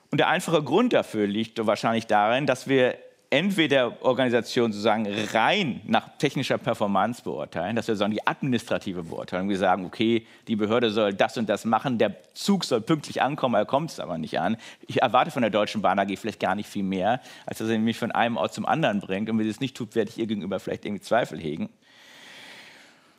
Und 0.10 0.18
der 0.18 0.28
einfache 0.28 0.64
Grund 0.64 0.94
dafür 0.94 1.28
liegt 1.28 1.64
wahrscheinlich 1.64 2.08
darin, 2.08 2.48
dass 2.48 2.68
wir 2.68 2.98
entweder 3.32 4.04
Organisationen 4.04 4.74
sozusagen 4.74 5.08
rein 5.34 5.82
nach 5.86 6.18
technischer 6.18 6.58
Performance 6.58 7.24
beurteilen, 7.24 7.78
dass 7.78 7.88
wir 7.88 7.96
sagen, 7.96 8.12
die 8.12 8.28
administrative 8.28 9.04
Beurteilung, 9.04 9.48
wir 9.50 9.58
sagen, 9.58 9.86
okay, 9.86 10.28
die 10.48 10.58
Behörde 10.58 10.92
soll 10.92 11.14
das 11.14 11.38
und 11.38 11.48
das 11.48 11.64
machen, 11.64 11.98
der 11.98 12.14
Zug 12.34 12.66
soll 12.66 12.82
pünktlich 12.82 13.22
ankommen, 13.22 13.56
er 13.56 13.66
kommt 13.66 13.90
es 13.90 14.02
aber 14.02 14.18
nicht 14.18 14.38
an. 14.40 14.58
Ich 14.86 15.02
erwarte 15.02 15.32
von 15.32 15.42
der 15.42 15.50
Deutschen 15.50 15.82
Bahn 15.82 15.98
AG 15.98 16.18
vielleicht 16.18 16.42
gar 16.42 16.56
nicht 16.56 16.68
viel 16.68 16.84
mehr, 16.84 17.22
als 17.46 17.60
dass 17.60 17.70
er 17.70 17.80
mich 17.80 17.98
von 17.98 18.12
einem 18.12 18.36
Ort 18.36 18.54
zum 18.54 18.66
anderen 18.66 19.00
bringt. 19.00 19.30
Und 19.30 19.38
wenn 19.38 19.46
sie 19.46 19.52
es 19.52 19.62
nicht 19.62 19.78
tut, 19.78 19.96
werde 19.96 20.12
ich 20.12 20.18
ihr 20.18 20.28
gegenüber 20.28 20.60
vielleicht 20.60 20.84
irgendwie 20.86 21.02
Zweifel 21.02 21.40
hegen. 21.40 21.70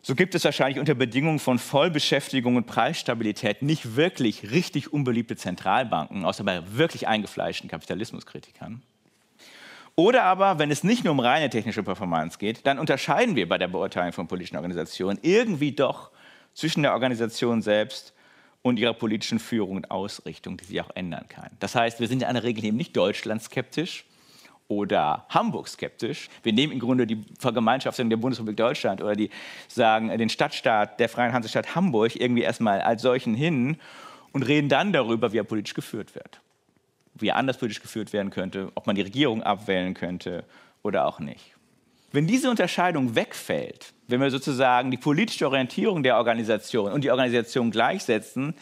So 0.02 0.14
gibt 0.14 0.34
es 0.34 0.44
wahrscheinlich 0.44 0.78
unter 0.78 0.94
Bedingungen 0.94 1.38
von 1.38 1.58
Vollbeschäftigung 1.58 2.56
und 2.56 2.66
Preisstabilität 2.66 3.62
nicht 3.62 3.96
wirklich 3.96 4.50
richtig 4.50 4.92
unbeliebte 4.92 5.36
Zentralbanken, 5.36 6.26
außer 6.26 6.44
bei 6.44 6.60
wirklich 6.76 7.08
eingefleischten 7.08 7.70
Kapitalismuskritikern. 7.70 8.82
Oder 9.94 10.24
aber, 10.24 10.58
wenn 10.58 10.70
es 10.70 10.84
nicht 10.84 11.04
nur 11.04 11.12
um 11.12 11.20
reine 11.20 11.50
technische 11.50 11.82
Performance 11.82 12.38
geht, 12.38 12.66
dann 12.66 12.78
unterscheiden 12.78 13.36
wir 13.36 13.48
bei 13.48 13.58
der 13.58 13.68
Beurteilung 13.68 14.12
von 14.12 14.26
politischen 14.26 14.56
Organisationen 14.56 15.18
irgendwie 15.20 15.72
doch 15.72 16.10
zwischen 16.54 16.82
der 16.82 16.94
Organisation 16.94 17.60
selbst 17.60 18.14
und 18.62 18.78
ihrer 18.78 18.94
politischen 18.94 19.38
Führung 19.38 19.76
und 19.76 19.90
Ausrichtung, 19.90 20.56
die 20.56 20.64
sie 20.64 20.80
auch 20.80 20.90
ändern 20.94 21.26
kann. 21.28 21.50
Das 21.60 21.74
heißt, 21.74 22.00
wir 22.00 22.08
sind 22.08 22.22
in 22.22 22.28
einer 22.28 22.42
Regel 22.42 22.64
eben 22.64 22.76
nicht 22.76 22.96
Deutschland 22.96 23.42
skeptisch 23.42 24.06
oder 24.66 25.26
Hamburg 25.28 25.68
skeptisch. 25.68 26.30
Wir 26.42 26.54
nehmen 26.54 26.72
im 26.72 26.78
Grunde 26.78 27.06
die 27.06 27.22
Vergemeinschaftung 27.38 28.08
der 28.08 28.16
Bundesrepublik 28.16 28.56
Deutschland 28.56 29.02
oder 29.02 29.14
die 29.14 29.28
sagen 29.68 30.08
den 30.16 30.30
Stadtstaat 30.30 31.00
der 31.00 31.10
Freien 31.10 31.34
Hansestadt 31.34 31.74
Hamburg 31.74 32.16
irgendwie 32.16 32.42
erstmal 32.42 32.80
als 32.80 33.02
solchen 33.02 33.34
hin 33.34 33.76
und 34.32 34.44
reden 34.44 34.70
dann 34.70 34.94
darüber, 34.94 35.32
wie 35.32 35.38
er 35.38 35.44
politisch 35.44 35.74
geführt 35.74 36.14
wird 36.14 36.40
wie 37.14 37.28
er 37.28 37.36
anders 37.36 37.58
politisch 37.58 37.82
geführt 37.82 38.12
werden 38.12 38.30
könnte, 38.30 38.70
ob 38.74 38.86
man 38.86 38.96
die 38.96 39.02
Regierung 39.02 39.42
abwählen 39.42 39.94
könnte 39.94 40.44
oder 40.82 41.06
auch 41.06 41.20
nicht. 41.20 41.54
Wenn 42.12 42.26
diese 42.26 42.50
Unterscheidung 42.50 43.14
wegfällt, 43.14 43.94
wenn 44.06 44.20
wir 44.20 44.30
sozusagen 44.30 44.90
die 44.90 44.98
politische 44.98 45.46
Orientierung 45.46 46.02
der 46.02 46.16
Organisation 46.16 46.92
und 46.92 47.04
die 47.04 47.10
Organisation 47.10 47.70
gleichsetzen, 47.70 48.54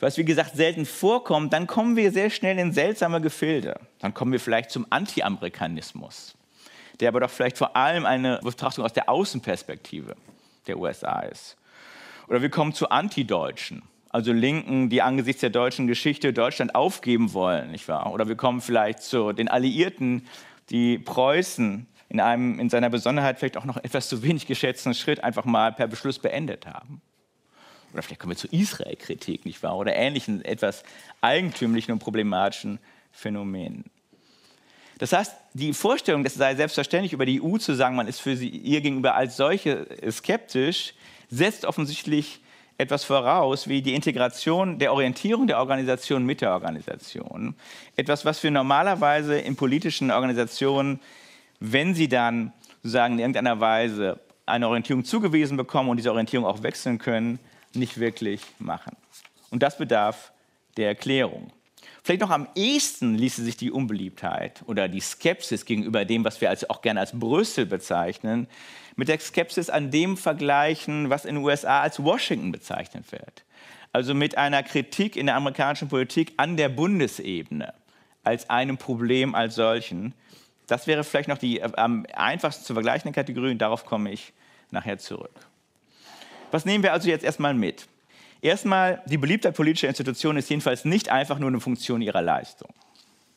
was 0.00 0.16
wie 0.16 0.24
gesagt 0.24 0.56
selten 0.56 0.86
vorkommt, 0.86 1.52
dann 1.52 1.66
kommen 1.66 1.94
wir 1.94 2.10
sehr 2.10 2.30
schnell 2.30 2.58
in 2.58 2.72
seltsame 2.72 3.20
Gefilde. 3.20 3.78
Dann 4.00 4.14
kommen 4.14 4.32
wir 4.32 4.40
vielleicht 4.40 4.70
zum 4.70 4.86
Anti-Amerikanismus, 4.90 6.34
der 6.98 7.08
aber 7.10 7.20
doch 7.20 7.30
vielleicht 7.30 7.58
vor 7.58 7.76
allem 7.76 8.06
eine 8.06 8.40
Betrachtung 8.42 8.84
aus 8.84 8.92
der 8.92 9.08
Außenperspektive 9.08 10.16
der 10.66 10.78
USA 10.78 11.20
ist. 11.20 11.56
Oder 12.26 12.42
wir 12.42 12.50
kommen 12.50 12.72
zu 12.72 12.88
Antideutschen, 12.88 13.82
also 14.10 14.32
Linken, 14.32 14.90
die 14.90 15.02
angesichts 15.02 15.40
der 15.40 15.50
deutschen 15.50 15.86
Geschichte 15.86 16.32
Deutschland 16.32 16.74
aufgeben 16.74 17.32
wollen, 17.32 17.70
nicht 17.70 17.88
wahr? 17.88 18.12
Oder 18.12 18.28
wir 18.28 18.34
kommen 18.34 18.60
vielleicht 18.60 19.02
zu 19.02 19.32
den 19.32 19.48
Alliierten, 19.48 20.26
die 20.68 20.98
Preußen 20.98 21.86
in 22.08 22.20
einem 22.20 22.58
in 22.58 22.68
seiner 22.68 22.90
Besonderheit 22.90 23.38
vielleicht 23.38 23.56
auch 23.56 23.64
noch 23.64 23.76
etwas 23.76 24.08
zu 24.08 24.22
wenig 24.24 24.46
geschätzten 24.46 24.94
Schritt 24.94 25.22
einfach 25.22 25.44
mal 25.44 25.72
per 25.72 25.86
Beschluss 25.86 26.18
beendet 26.18 26.66
haben. 26.66 27.00
Oder 27.92 28.02
vielleicht 28.02 28.20
kommen 28.20 28.32
wir 28.32 28.36
zu 28.36 28.48
Israel-Kritik, 28.48 29.44
nicht 29.44 29.62
wahr? 29.62 29.76
Oder 29.76 29.94
ähnlichen 29.94 30.44
etwas 30.44 30.82
eigentümlichen 31.20 31.92
und 31.92 32.00
problematischen 32.00 32.80
Phänomenen. 33.12 33.84
Das 34.98 35.12
heißt, 35.12 35.34
die 35.54 35.72
Vorstellung, 35.72 36.24
es 36.24 36.34
sei 36.34 36.56
selbstverständlich 36.56 37.12
über 37.12 37.26
die 37.26 37.40
EU 37.40 37.58
zu 37.58 37.74
sagen, 37.74 37.94
man 37.94 38.08
ist 38.08 38.20
für 38.20 38.36
sie 38.36 38.48
ihr 38.48 38.80
gegenüber 38.80 39.14
als 39.14 39.36
solche 39.36 39.86
skeptisch, 40.10 40.94
setzt 41.28 41.64
offensichtlich 41.64 42.40
etwas 42.80 43.04
voraus 43.04 43.68
wie 43.68 43.82
die 43.82 43.94
Integration 43.94 44.78
der 44.78 44.94
Orientierung 44.94 45.46
der 45.46 45.58
Organisation 45.58 46.24
mit 46.24 46.40
der 46.40 46.52
Organisation. 46.52 47.54
Etwas, 47.94 48.24
was 48.24 48.42
wir 48.42 48.50
normalerweise 48.50 49.38
in 49.38 49.54
politischen 49.54 50.10
Organisationen, 50.10 50.98
wenn 51.60 51.94
sie 51.94 52.08
dann 52.08 52.54
sozusagen 52.82 53.14
in 53.14 53.20
irgendeiner 53.20 53.60
Weise 53.60 54.18
eine 54.46 54.66
Orientierung 54.66 55.04
zugewiesen 55.04 55.58
bekommen 55.58 55.90
und 55.90 55.98
diese 55.98 56.10
Orientierung 56.10 56.46
auch 56.46 56.62
wechseln 56.62 56.98
können, 56.98 57.38
nicht 57.74 58.00
wirklich 58.00 58.40
machen. 58.58 58.96
Und 59.50 59.62
das 59.62 59.76
bedarf 59.76 60.32
der 60.78 60.88
Erklärung. 60.88 61.52
Vielleicht 62.02 62.22
noch 62.22 62.30
am 62.30 62.48
ehesten 62.54 63.14
ließe 63.14 63.44
sich 63.44 63.56
die 63.56 63.70
Unbeliebtheit 63.70 64.62
oder 64.66 64.88
die 64.88 65.00
Skepsis 65.00 65.64
gegenüber 65.64 66.04
dem, 66.04 66.24
was 66.24 66.40
wir 66.40 66.48
also 66.48 66.68
auch 66.68 66.80
gerne 66.80 67.00
als 67.00 67.18
Brüssel 67.18 67.66
bezeichnen, 67.66 68.48
mit 68.96 69.08
der 69.08 69.18
Skepsis 69.18 69.70
an 69.70 69.90
dem 69.90 70.16
vergleichen, 70.16 71.10
was 71.10 71.24
in 71.24 71.36
den 71.36 71.44
USA 71.44 71.80
als 71.80 72.02
Washington 72.02 72.52
bezeichnet 72.52 73.12
wird. 73.12 73.44
Also 73.92 74.14
mit 74.14 74.38
einer 74.38 74.62
Kritik 74.62 75.16
in 75.16 75.26
der 75.26 75.36
amerikanischen 75.36 75.88
Politik 75.88 76.32
an 76.36 76.56
der 76.56 76.68
Bundesebene 76.68 77.74
als 78.22 78.48
einem 78.48 78.78
Problem 78.78 79.34
als 79.34 79.54
solchen. 79.54 80.14
Das 80.66 80.86
wäre 80.86 81.04
vielleicht 81.04 81.28
noch 81.28 81.38
die 81.38 81.60
äh, 81.60 81.70
am 81.76 82.06
einfachsten 82.14 82.64
zu 82.64 82.74
vergleichende 82.74 83.14
Kategorie 83.14 83.50
und 83.50 83.58
darauf 83.58 83.84
komme 83.84 84.12
ich 84.12 84.32
nachher 84.70 84.98
zurück. 84.98 85.34
Was 86.50 86.64
nehmen 86.64 86.82
wir 86.82 86.92
also 86.92 87.08
jetzt 87.08 87.24
erstmal 87.24 87.54
mit? 87.54 87.88
Erstmal, 88.42 89.02
die 89.06 89.18
Beliebtheit 89.18 89.54
politischer 89.54 89.88
Institutionen 89.88 90.38
ist 90.38 90.48
jedenfalls 90.48 90.84
nicht 90.84 91.10
einfach 91.10 91.38
nur 91.38 91.48
eine 91.48 91.60
Funktion 91.60 92.00
ihrer 92.00 92.22
Leistung. 92.22 92.70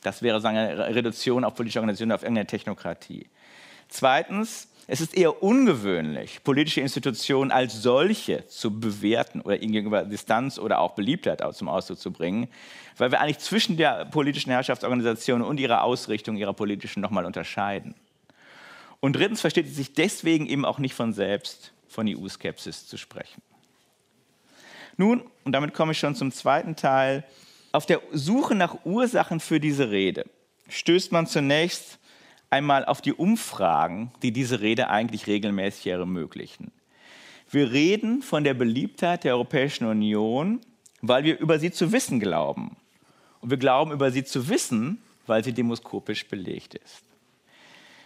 Das 0.02 0.22
wäre 0.22 0.40
sagen, 0.42 0.58
eine 0.58 0.96
Reduktion 0.96 1.44
auf 1.44 1.56
politische 1.56 1.80
Organisationen, 1.80 2.12
auf 2.12 2.24
irgendeine 2.24 2.48
Technokratie. 2.48 3.28
Zweitens, 3.90 4.68
es 4.88 5.00
ist 5.00 5.16
eher 5.16 5.42
ungewöhnlich, 5.42 6.44
politische 6.44 6.82
Institutionen 6.82 7.52
als 7.52 7.82
solche 7.82 8.46
zu 8.48 8.80
bewerten 8.80 9.40
oder 9.42 9.62
ihnen 9.62 9.72
gegenüber 9.72 10.04
Distanz 10.04 10.60
oder 10.60 10.80
auch 10.80 10.94
Beliebtheit 10.96 11.42
zum 11.56 11.70
Ausdruck 11.70 12.00
zu 12.00 12.12
bringen, 12.12 12.50
weil 12.98 13.12
wir 13.12 13.22
eigentlich 13.22 13.40
zwischen 13.40 13.78
der 13.78 14.06
politischen 14.06 14.52
Herrschaftsorganisation 14.52 15.42
und 15.42 15.60
ihrer 15.60 15.84
Ausrichtung, 15.84 16.36
ihrer 16.36 16.54
politischen 16.54 17.02
nochmal 17.02 17.26
unterscheiden. 17.26 17.96
Und 19.00 19.16
drittens 19.16 19.42
versteht 19.42 19.68
es 19.68 19.76
sich 19.76 19.94
deswegen 19.94 20.48
eben 20.48 20.66
auch 20.66 20.80
nicht 20.80 20.96
von 20.96 21.14
selbst, 21.14 21.72
von 21.88 22.08
EU-Skepsis 22.08 22.88
zu 22.88 22.98
sprechen. 22.98 23.42
Nun, 24.98 25.24
und 25.44 25.52
damit 25.52 25.74
komme 25.74 25.94
ich 25.94 26.00
schon 26.00 26.16
zum 26.16 26.32
zweiten 26.32 26.76
Teil, 26.76 27.24
auf 27.72 27.86
der 27.86 28.02
Suche 28.12 28.56
nach 28.56 28.86
Ursachen 28.86 29.40
für 29.40 29.60
diese 29.60 29.90
Rede 29.90 30.26
stößt 30.70 31.12
man 31.12 31.28
zunächst 31.28 32.00
einmal 32.50 32.86
auf 32.86 33.02
die 33.02 33.14
Umfragen, 33.14 34.12
die 34.22 34.32
diese 34.32 34.62
Rede 34.62 34.90
eigentlich 34.90 35.28
regelmäßig 35.28 35.88
ermöglichen. 35.88 36.72
Wir 37.50 37.72
reden 37.72 38.22
von 38.22 38.44
der 38.44 38.54
Beliebtheit 38.54 39.24
der 39.24 39.34
Europäischen 39.34 39.86
Union, 39.86 40.62
weil 41.02 41.24
wir 41.24 41.40
über 41.40 41.60
sie 41.60 41.72
zu 41.72 41.92
wissen 41.92 42.20
glauben. 42.20 42.78
Und 43.42 43.50
wir 43.50 43.58
glauben 43.58 43.92
über 43.92 44.12
sie 44.12 44.24
zu 44.24 44.50
wissen, 44.50 45.02
weil 45.28 45.44
sie 45.44 45.54
demoskopisch 45.54 46.28
belegt 46.28 46.76
ist. 46.76 47.04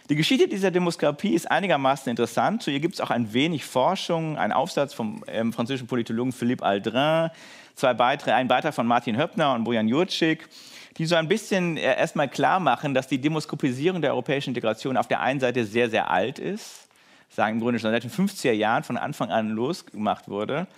Die 0.08 0.16
Geschichte 0.16 0.48
dieser 0.48 0.70
Demoskopie 0.70 1.34
ist 1.34 1.50
einigermaßen 1.50 2.08
interessant. 2.08 2.62
Zu 2.62 2.70
ihr 2.70 2.80
gibt 2.80 2.94
es 2.94 3.00
auch 3.02 3.10
ein 3.10 3.34
wenig 3.34 3.66
Forschung, 3.66 4.38
ein 4.38 4.52
Aufsatz 4.52 4.94
vom 4.94 5.22
ähm, 5.26 5.52
französischen 5.52 5.86
Politologen 5.86 6.32
Philippe 6.32 6.64
Aldrin, 6.64 7.28
zwei 7.74 7.92
Beiträge, 7.92 8.34
ein 8.34 8.48
Beitrag 8.48 8.72
von 8.72 8.86
Martin 8.86 9.18
Höppner 9.18 9.52
und 9.52 9.64
Bojan 9.64 9.86
Jurczyk, 9.86 10.48
die 10.96 11.04
so 11.04 11.14
ein 11.14 11.28
bisschen 11.28 11.76
äh, 11.76 11.94
erstmal 11.98 12.26
klar 12.28 12.58
machen, 12.58 12.94
dass 12.94 13.06
die 13.06 13.20
Demoskopisierung 13.20 14.00
der 14.00 14.12
europäischen 14.12 14.50
Integration 14.50 14.96
auf 14.96 15.08
der 15.08 15.20
einen 15.20 15.40
Seite 15.40 15.66
sehr, 15.66 15.90
sehr 15.90 16.10
alt 16.10 16.38
ist, 16.38 16.88
sagen 17.28 17.56
im 17.56 17.60
Grunde 17.60 17.78
schon 17.78 17.90
seit 17.90 18.02
den 18.02 18.10
50er 18.10 18.52
Jahren 18.52 18.84
von 18.84 18.96
Anfang 18.96 19.30
an 19.30 19.50
losgemacht 19.50 20.26
wurde, 20.28 20.68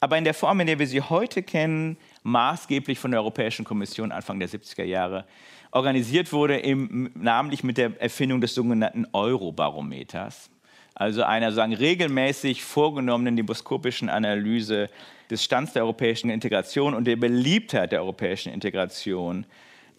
aber 0.00 0.16
in 0.16 0.24
der 0.24 0.34
Form, 0.34 0.60
in 0.60 0.66
der 0.66 0.78
wir 0.78 0.86
sie 0.86 1.00
heute 1.00 1.42
kennen, 1.42 1.96
maßgeblich 2.22 2.98
von 2.98 3.10
der 3.10 3.20
Europäischen 3.20 3.64
Kommission 3.64 4.12
Anfang 4.12 4.38
der 4.38 4.48
70er 4.48 4.84
Jahre 4.84 5.24
organisiert 5.72 6.32
wurde, 6.32 6.62
eben 6.62 7.10
namentlich 7.14 7.64
mit 7.64 7.78
der 7.78 8.00
Erfindung 8.00 8.40
des 8.40 8.54
sogenannten 8.54 9.06
Eurobarometers, 9.12 10.50
also 10.94 11.22
einer 11.22 11.52
sagen, 11.52 11.74
regelmäßig 11.74 12.62
vorgenommenen 12.62 13.36
demoskopischen 13.36 14.08
Analyse 14.08 14.88
des 15.30 15.44
Stands 15.44 15.72
der 15.72 15.82
europäischen 15.82 16.30
Integration 16.30 16.94
und 16.94 17.04
der 17.04 17.16
Beliebtheit 17.16 17.92
der 17.92 18.00
europäischen 18.00 18.52
Integration 18.52 19.46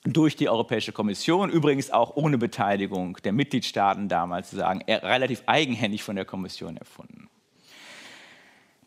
durch 0.03 0.35
die 0.35 0.49
Europäische 0.49 0.91
Kommission, 0.93 1.49
übrigens 1.49 1.91
auch 1.91 2.15
ohne 2.15 2.37
Beteiligung 2.37 3.17
der 3.23 3.33
Mitgliedstaaten 3.33 4.07
damals, 4.07 4.51
sagen, 4.51 4.81
relativ 4.87 5.43
eigenhändig 5.45 6.03
von 6.03 6.15
der 6.15 6.25
Kommission 6.25 6.77
erfunden. 6.77 7.29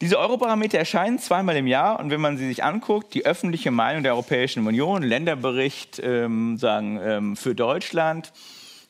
Diese 0.03 0.19
Europarameter 0.19 0.79
erscheinen 0.79 1.21
zweimal 1.21 1.57
im 1.57 1.69
Jahr 1.69 2.01
und 2.01 2.11
wenn 2.11 2.21
man 2.21 2.37
sie 2.37 2.49
sich 2.49 2.65
anguckt, 2.65 3.15
die 3.15 3.25
öffentliche 3.25 3.71
Meinung 3.71 4.03
der 4.03 4.15
Europäischen 4.15 4.67
Union, 4.67 5.05
Länderbericht 5.05 6.01
ähm, 6.03 6.57
sagen, 6.59 6.99
ähm, 7.01 7.37
für 7.37 7.55
Deutschland, 7.55 8.33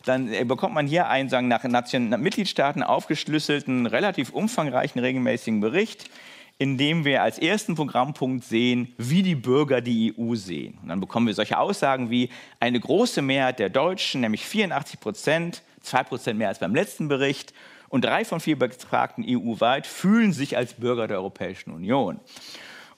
dann 0.06 0.32
äh, 0.32 0.42
bekommt 0.46 0.72
man 0.72 0.86
hier 0.86 1.08
einen 1.08 1.28
sagen, 1.28 1.48
nach, 1.48 1.64
Nation, 1.64 2.08
nach 2.08 2.16
Mitgliedstaaten 2.16 2.82
aufgeschlüsselten, 2.82 3.84
relativ 3.84 4.30
umfangreichen, 4.30 5.02
regelmäßigen 5.02 5.60
Bericht, 5.60 6.08
in 6.56 6.78
dem 6.78 7.04
wir 7.04 7.22
als 7.22 7.38
ersten 7.38 7.74
Programmpunkt 7.74 8.42
sehen, 8.42 8.94
wie 8.96 9.22
die 9.22 9.34
Bürger 9.34 9.82
die 9.82 10.14
EU 10.18 10.34
sehen. 10.34 10.78
Und 10.80 10.88
dann 10.88 11.00
bekommen 11.00 11.26
wir 11.26 11.34
solche 11.34 11.58
Aussagen 11.58 12.08
wie 12.08 12.30
eine 12.58 12.80
große 12.80 13.20
Mehrheit 13.20 13.58
der 13.58 13.68
Deutschen, 13.68 14.22
nämlich 14.22 14.46
84 14.46 14.98
Prozent, 14.98 15.62
zwei 15.82 16.04
Prozent 16.04 16.38
mehr 16.38 16.48
als 16.48 16.58
beim 16.58 16.74
letzten 16.74 17.08
Bericht, 17.08 17.52
und 17.92 18.06
drei 18.06 18.24
von 18.24 18.40
vier 18.40 18.58
Befragten 18.58 19.22
EU-weit 19.28 19.86
fühlen 19.86 20.32
sich 20.32 20.56
als 20.56 20.72
Bürger 20.72 21.06
der 21.06 21.18
Europäischen 21.18 21.72
Union. 21.72 22.18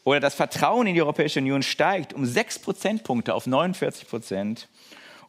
Oder 0.04 0.20
das 0.20 0.36
Vertrauen 0.36 0.86
in 0.86 0.94
die 0.94 1.02
Europäische 1.02 1.40
Union 1.40 1.64
steigt 1.64 2.12
um 2.12 2.24
sechs 2.24 2.60
Prozentpunkte 2.60 3.34
auf 3.34 3.48
49 3.48 4.06
Prozent. 4.06 4.68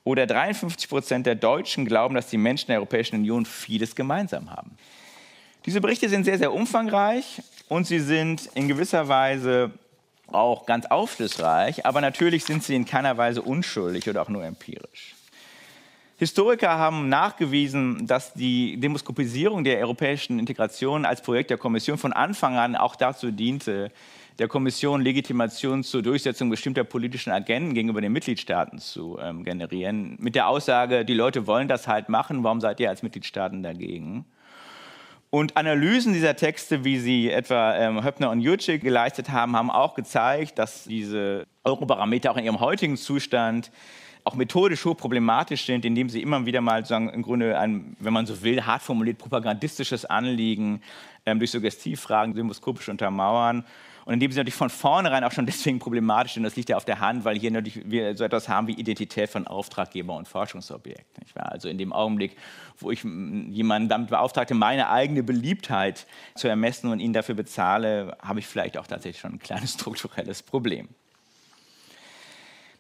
Oder 0.04 0.28
53 0.28 0.88
Prozent 0.88 1.26
der 1.26 1.34
Deutschen 1.34 1.86
glauben, 1.86 2.14
dass 2.14 2.28
die 2.28 2.38
Menschen 2.38 2.68
der 2.68 2.78
Europäischen 2.78 3.16
Union 3.16 3.44
vieles 3.44 3.96
gemeinsam 3.96 4.52
haben. 4.52 4.78
Diese 5.66 5.82
Berichte 5.82 6.10
sind 6.10 6.26
sehr, 6.26 6.38
sehr 6.38 6.54
umfangreich 6.54 7.42
und 7.68 7.88
sie 7.88 8.00
sind 8.00 8.48
in 8.54 8.68
gewisser 8.68 9.08
Weise 9.08 9.72
auch 10.28 10.68
ganz 10.68 10.86
aufschlussreich, 10.86 11.88
aber 11.88 12.02
natürlich 12.02 12.46
sind 12.46 12.64
sie 12.64 12.76
in 12.76 12.86
keiner 12.86 13.18
Weise 13.18 13.42
unschuldig 13.42 14.08
oder 14.08 14.22
auch 14.22 14.30
nur 14.30 14.46
empirisch. 14.46 15.15
Historiker 16.18 16.78
haben 16.78 17.10
nachgewiesen, 17.10 18.08
dass 18.08 18.34
die 18.34 18.78
Demoskopisierung 18.78 19.66
der 19.66 19.80
europäischen 19.80 20.40
Integration 20.40 21.06
als 21.06 21.22
Projekt 21.22 21.50
der 21.50 21.58
Kommission 21.58 21.98
von 21.98 22.14
Anfang 22.14 22.56
an 22.56 22.78
auch 22.78 22.96
dazu 22.96 23.32
diente, 23.32 23.92
der 24.40 24.48
Kommission 24.48 25.02
Legitimation 25.02 25.84
zur 25.84 26.02
Durchsetzung 26.02 26.50
bestimmter 26.50 26.86
politischen 26.86 27.32
Agenden 27.32 27.74
gegenüber 27.74 28.00
den 28.00 28.14
Mitgliedstaaten 28.14 28.80
zu 28.80 29.18
ähm, 29.22 29.44
generieren. 29.44 30.16
Mit 30.20 30.36
der 30.36 30.48
Aussage, 30.48 31.04
die 31.04 31.14
Leute 31.14 31.48
wollen 31.48 31.68
das 31.68 31.88
halt 31.88 32.08
machen, 32.08 32.44
warum 32.44 32.62
seid 32.62 32.80
ihr 32.80 32.90
als 32.90 33.04
Mitgliedstaaten 33.04 33.62
dagegen? 33.62 34.26
Und 35.30 35.58
Analysen 35.58 36.14
dieser 36.14 36.38
Texte, 36.38 36.86
wie 36.86 36.98
sie 36.98 37.30
etwa 37.30 37.76
ähm, 37.76 38.06
Höppner 38.06 38.30
und 38.30 38.40
Jutschik 38.40 38.82
geleistet 38.82 39.32
haben, 39.32 39.56
haben 39.56 39.70
auch 39.70 39.94
gezeigt, 39.94 40.60
dass 40.60 40.86
diese 40.86 41.46
Eurobarometer 41.66 42.32
auch 42.32 42.38
in 42.38 42.46
ihrem 42.46 42.62
heutigen 42.62 42.96
Zustand 42.96 43.70
auch 44.26 44.36
methodisch 44.36 44.84
hochproblematisch 44.84 45.66
sind, 45.66 45.86
indem 45.86 46.10
sie 46.10 46.22
immer 46.22 46.46
wieder 46.46 46.60
mal 46.60 46.84
sagen, 46.84 47.10
im 47.10 47.22
Grunde 47.22 47.58
ein, 47.58 47.96
wenn 48.00 48.12
man 48.12 48.26
so 48.26 48.42
will, 48.42 48.66
hart 48.66 48.82
formuliert 48.82 49.20
propagandistisches 49.20 50.04
Anliegen 50.04 50.82
ähm, 51.28 51.38
durch 51.38 51.52
Suggestivfragen 51.52 52.34
demoskopisch 52.34 52.90
untermauern. 52.90 53.64
Und 54.06 54.14
indem 54.14 54.32
sie 54.32 54.38
natürlich 54.38 54.56
von 54.56 54.72
vornherein 54.72 55.24
auch 55.24 55.32
schon 55.32 55.46
deswegen 55.46 55.78
problematisch 55.78 56.34
sind, 56.34 56.44
das 56.44 56.56
liegt 56.56 56.70
ja 56.70 56.78
auf 56.78 56.86
der 56.86 57.00
Hand, 57.00 57.24
weil 57.24 57.38
hier 57.38 57.52
natürlich 57.52 57.88
wir 57.90 58.18
so 58.18 58.24
etwas 58.24 58.50
haben 58.50 58.68
wie 58.68 58.74
Identität 58.74 59.30
von 59.30 59.46
Auftraggeber 59.46 60.16
und 60.16 60.28
Forschungsobjekt. 60.28 61.06
Also 61.36 61.70
in 61.70 61.78
dem 61.78 61.94
Augenblick, 61.94 62.36
wo 62.80 62.90
ich 62.90 63.04
jemanden 63.04 63.90
damit 63.90 64.10
beauftragte, 64.10 64.56
meine 64.56 64.90
eigene 64.90 65.22
Beliebtheit 65.22 66.08
zu 66.34 66.48
ermessen 66.48 66.90
und 66.90 67.00
ihn 67.00 67.14
dafür 67.14 67.36
bezahle, 67.36 68.18
habe 68.24 68.40
ich 68.40 68.48
vielleicht 68.48 68.80
auch 68.80 68.88
tatsächlich 68.88 69.22
schon 69.22 69.34
ein 69.34 69.40
kleines 69.40 69.74
strukturelles 69.76 70.42
Problem. 70.42 70.90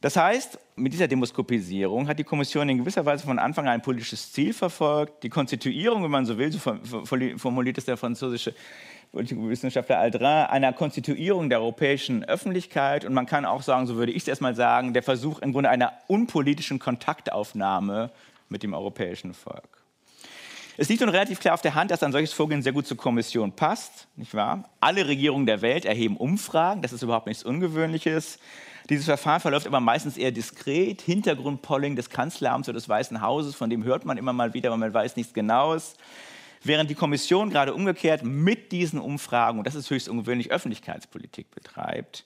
Das 0.02 0.18
heißt, 0.18 0.60
mit 0.76 0.94
dieser 0.94 1.08
Demoskopisierung 1.08 2.08
hat 2.08 2.20
die 2.20 2.24
Kommission 2.24 2.68
in 2.70 2.78
gewisser 2.78 3.06
Weise 3.06 3.26
von 3.26 3.40
Anfang 3.40 3.66
an 3.66 3.76
ein 3.76 3.82
politisches 3.82 4.32
Ziel 4.32 4.54
verfolgt. 4.54 5.24
Die 5.24 5.30
Konstituierung, 5.30 6.04
wenn 6.04 6.12
man 6.12 6.26
so 6.26 6.38
will, 6.38 6.52
so 6.52 6.60
formuliert 7.38 7.78
es 7.78 7.86
der 7.86 7.98
französische 7.98 8.54
Wissenschaftler 9.14 9.98
Aldrin, 9.98 10.26
einer 10.26 10.74
Konstituierung 10.74 11.50
der 11.50 11.60
europäischen 11.62 12.26
Öffentlichkeit. 12.26 13.06
Und 13.06 13.14
man 13.14 13.26
kann 13.26 13.46
auch 13.46 13.62
sagen, 13.62 13.88
so 13.88 13.96
würde 13.96 14.12
ich 14.12 14.24
es 14.24 14.28
erstmal 14.28 14.56
sagen, 14.56 14.94
der 14.94 15.04
Versuch 15.04 15.40
im 15.40 15.54
Grunde 15.54 15.70
einer 15.70 15.94
unpolitischen 16.08 16.80
Kontaktaufnahme 16.80 18.12
mit 18.50 18.64
dem 18.64 18.74
europäischen 18.74 19.34
Volk. 19.34 19.86
Es 20.78 20.90
liegt 20.90 21.00
nun 21.00 21.10
relativ 21.10 21.40
klar 21.40 21.54
auf 21.54 21.62
der 21.62 21.74
Hand, 21.74 21.90
dass 21.92 22.04
ein 22.04 22.12
solches 22.12 22.34
Vorgehen 22.34 22.62
sehr 22.62 22.74
gut 22.74 22.86
zur 22.86 22.98
Kommission 22.98 23.54
passt, 23.54 24.08
nicht 24.18 24.34
wahr? 24.34 24.70
Alle 24.82 25.08
Regierungen 25.08 25.46
der 25.46 25.62
Welt 25.62 25.86
erheben 25.86 26.18
Umfragen, 26.18 26.82
das 26.82 26.92
ist 26.92 27.02
überhaupt 27.02 27.28
nichts 27.28 27.44
Ungewöhnliches. 27.44 28.40
Dieses 28.90 29.06
Verfahren 29.06 29.42
verläuft 29.42 29.66
aber 29.66 29.80
meistens 29.80 30.16
eher 30.16 30.32
diskret. 30.32 31.02
Hintergrundpolling 31.02 31.96
des 31.96 32.10
Kanzleramts 32.10 32.70
oder 32.70 32.76
des 32.76 32.88
Weißen 32.88 33.20
Hauses, 33.20 33.56
von 33.56 33.70
dem 33.70 33.84
hört 33.84 34.06
man 34.06 34.18
immer 34.18 34.34
mal 34.34 34.54
wieder, 34.54 34.70
aber 34.70 34.78
man 34.78 34.94
weiß 34.94 35.16
nichts 35.16 35.34
Genaues. 35.34 35.96
Während 36.64 36.90
die 36.90 36.96
Kommission 36.96 37.50
gerade 37.50 37.74
umgekehrt 37.74 38.24
mit 38.24 38.72
diesen 38.72 39.00
Umfragen, 39.00 39.58
und 39.58 39.66
das 39.68 39.76
ist 39.76 39.90
höchst 39.90 40.08
ungewöhnlich, 40.08 40.52
Öffentlichkeitspolitik 40.52 41.50
betreibt. 41.52 42.26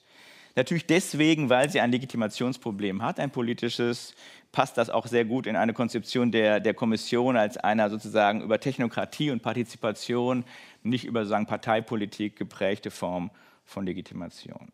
Natürlich 0.56 0.86
deswegen, 0.86 1.48
weil 1.48 1.70
sie 1.70 1.80
ein 1.80 1.92
Legitimationsproblem 1.92 3.02
hat, 3.02 3.20
ein 3.20 3.30
politisches, 3.30 4.14
passt 4.52 4.76
das 4.76 4.90
auch 4.90 5.06
sehr 5.06 5.24
gut 5.24 5.46
in 5.46 5.56
eine 5.56 5.72
Konzeption 5.72 6.32
der, 6.32 6.60
der 6.60 6.74
Kommission 6.74 7.36
als 7.36 7.56
einer 7.56 7.88
sozusagen 7.88 8.42
über 8.42 8.58
Technokratie 8.60 9.30
und 9.30 9.42
Partizipation, 9.42 10.44
nicht 10.82 11.04
über 11.04 11.20
sozusagen 11.20 11.46
Parteipolitik 11.46 12.36
geprägte 12.36 12.90
Form 12.90 13.30
von 13.64 13.86
Legitimation. 13.86 14.72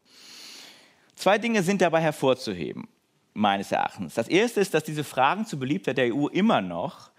Zwei 1.17 1.39
Dinge 1.39 1.63
sind 1.63 1.83
dabei 1.83 2.01
hervorzuheben. 2.01 2.89
meines 3.37 3.71
Erachtens. 3.71 4.15
Das 4.15 4.29
erste 4.29 4.61
ist, 4.61 4.75
dass 4.75 4.85
diese 4.85 5.05
Fragen 5.05 5.45
zur 5.45 5.61
Beliebtheit 5.61 5.99
der 5.99 6.15
EU 6.15 6.29
immer 6.29 6.63
noch 6.63 7.11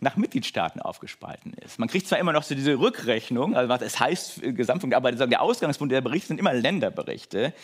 nach 0.00 0.16
Mitgliedstaaten 0.16 0.80
aufgespalten 0.80 1.54
ist. 1.64 1.78
Man 1.78 1.88
kriegt 1.88 2.06
zwar 2.06 2.18
immer 2.18 2.32
noch 2.32 2.42
so 2.42 2.54
diese 2.54 2.78
Rückrechnung, 2.78 3.56
also 3.56 3.72
es 3.84 3.98
heißt 3.98 4.42
Gesamtpunkt, 4.42 4.94
aber 4.94 5.12
der 5.12 5.40
Ausgangspunkt 5.40 5.92
der 5.92 6.02
Berichte 6.02 6.28
sind 6.28 6.40
immer 6.40 6.52
Länderberichte. 6.52 7.54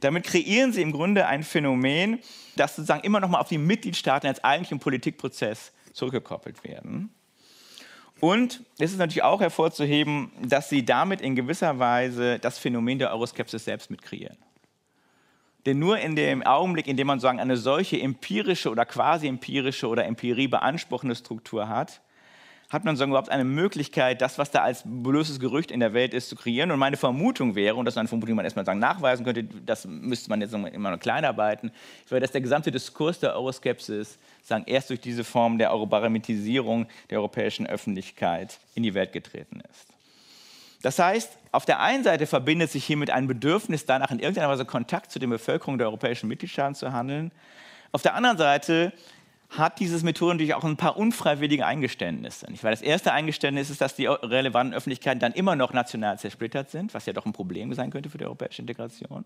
Damit 0.00 0.24
kreieren 0.24 0.72
sie 0.72 0.82
im 0.82 0.92
Grunde 0.92 1.26
ein 1.26 1.42
Phänomen, 1.42 2.18
das 2.56 2.76
sozusagen 2.76 3.04
immer 3.04 3.20
noch 3.20 3.28
mal 3.28 3.40
auf 3.40 3.48
die 3.48 3.58
Mitgliedstaaten 3.58 4.26
als 4.26 4.44
eigentlichen 4.44 4.80
Politikprozess 4.80 5.72
zurückgekoppelt 5.92 6.62
werden. 6.64 7.10
Und 8.20 8.64
es 8.78 8.92
ist 8.92 8.98
natürlich 8.98 9.22
auch 9.22 9.40
hervorzuheben, 9.40 10.32
dass 10.42 10.68
sie 10.68 10.84
damit 10.84 11.20
in 11.20 11.36
gewisser 11.36 11.78
Weise 11.78 12.38
das 12.38 12.58
Phänomen 12.58 12.98
der 12.98 13.12
Euroskepsis 13.12 13.64
selbst 13.64 13.90
mit 13.90 14.02
kreieren. 14.02 14.36
Denn 15.68 15.80
nur 15.80 15.98
in 15.98 16.16
dem 16.16 16.42
Augenblick, 16.42 16.86
in 16.86 16.96
dem 16.96 17.08
man 17.08 17.20
sagen, 17.20 17.40
eine 17.40 17.58
solche 17.58 18.00
empirische 18.00 18.70
oder 18.70 18.86
quasi 18.86 19.28
empirische 19.28 19.86
oder 19.86 20.06
Empirie 20.06 20.48
beanspruchende 20.48 21.14
Struktur 21.14 21.68
hat, 21.68 22.00
hat 22.70 22.86
man 22.86 22.96
sagen, 22.96 23.10
überhaupt 23.10 23.28
eine 23.28 23.44
Möglichkeit, 23.44 24.22
das, 24.22 24.38
was 24.38 24.50
da 24.50 24.62
als 24.62 24.82
bloßes 24.86 25.40
Gerücht 25.40 25.70
in 25.70 25.80
der 25.80 25.92
Welt 25.92 26.14
ist, 26.14 26.30
zu 26.30 26.36
kreieren. 26.36 26.70
Und 26.70 26.78
meine 26.78 26.96
Vermutung 26.96 27.54
wäre, 27.54 27.74
und 27.74 27.84
das 27.84 27.92
ist 27.92 27.98
eine 27.98 28.08
Vermutung, 28.08 28.28
die 28.28 28.34
man 28.36 28.46
erstmal 28.46 28.64
sagen, 28.64 28.78
nachweisen 28.78 29.26
könnte, 29.26 29.44
das 29.44 29.86
müsste 29.86 30.30
man 30.30 30.40
jetzt 30.40 30.54
immer 30.54 30.90
noch 30.90 31.00
kleinarbeiten, 31.00 31.70
wäre, 32.08 32.22
dass 32.22 32.30
der 32.30 32.40
gesamte 32.40 32.70
Diskurs 32.70 33.20
der 33.20 33.34
Euroskepsis 33.34 34.18
sagen, 34.42 34.64
erst 34.66 34.88
durch 34.88 35.00
diese 35.00 35.22
Form 35.22 35.58
der 35.58 35.70
Eurobarometrisierung 35.70 36.86
der 37.10 37.18
europäischen 37.18 37.66
Öffentlichkeit 37.66 38.58
in 38.74 38.84
die 38.84 38.94
Welt 38.94 39.12
getreten 39.12 39.60
ist. 39.70 39.97
Das 40.82 40.98
heißt, 40.98 41.38
auf 41.50 41.64
der 41.64 41.80
einen 41.80 42.04
Seite 42.04 42.26
verbindet 42.26 42.70
sich 42.70 42.84
hiermit 42.84 43.10
ein 43.10 43.26
Bedürfnis 43.26 43.84
danach, 43.84 44.10
in 44.10 44.20
irgendeiner 44.20 44.48
Weise 44.48 44.64
Kontakt 44.64 45.10
zu 45.10 45.18
den 45.18 45.30
Bevölkerungen 45.30 45.78
der 45.78 45.88
europäischen 45.88 46.28
Mitgliedstaaten 46.28 46.74
zu 46.74 46.92
handeln. 46.92 47.32
Auf 47.90 48.02
der 48.02 48.14
anderen 48.14 48.38
Seite 48.38 48.92
hat 49.50 49.80
dieses 49.80 50.02
Methode 50.02 50.34
natürlich 50.34 50.54
auch 50.54 50.64
ein 50.64 50.76
paar 50.76 50.98
unfreiwillige 50.98 51.64
Eingeständnisse. 51.64 52.46
Weil 52.60 52.72
das 52.72 52.82
erste 52.82 53.12
Eingeständnis 53.12 53.70
ist, 53.70 53.80
dass 53.80 53.96
die 53.96 54.06
relevanten 54.06 54.74
Öffentlichkeiten 54.74 55.20
dann 55.20 55.32
immer 55.32 55.56
noch 55.56 55.72
national 55.72 56.18
zersplittert 56.18 56.70
sind, 56.70 56.92
was 56.92 57.06
ja 57.06 57.14
doch 57.14 57.24
ein 57.24 57.32
Problem 57.32 57.72
sein 57.72 57.90
könnte 57.90 58.10
für 58.10 58.18
die 58.18 58.24
europäische 58.24 58.60
Integration. 58.60 59.24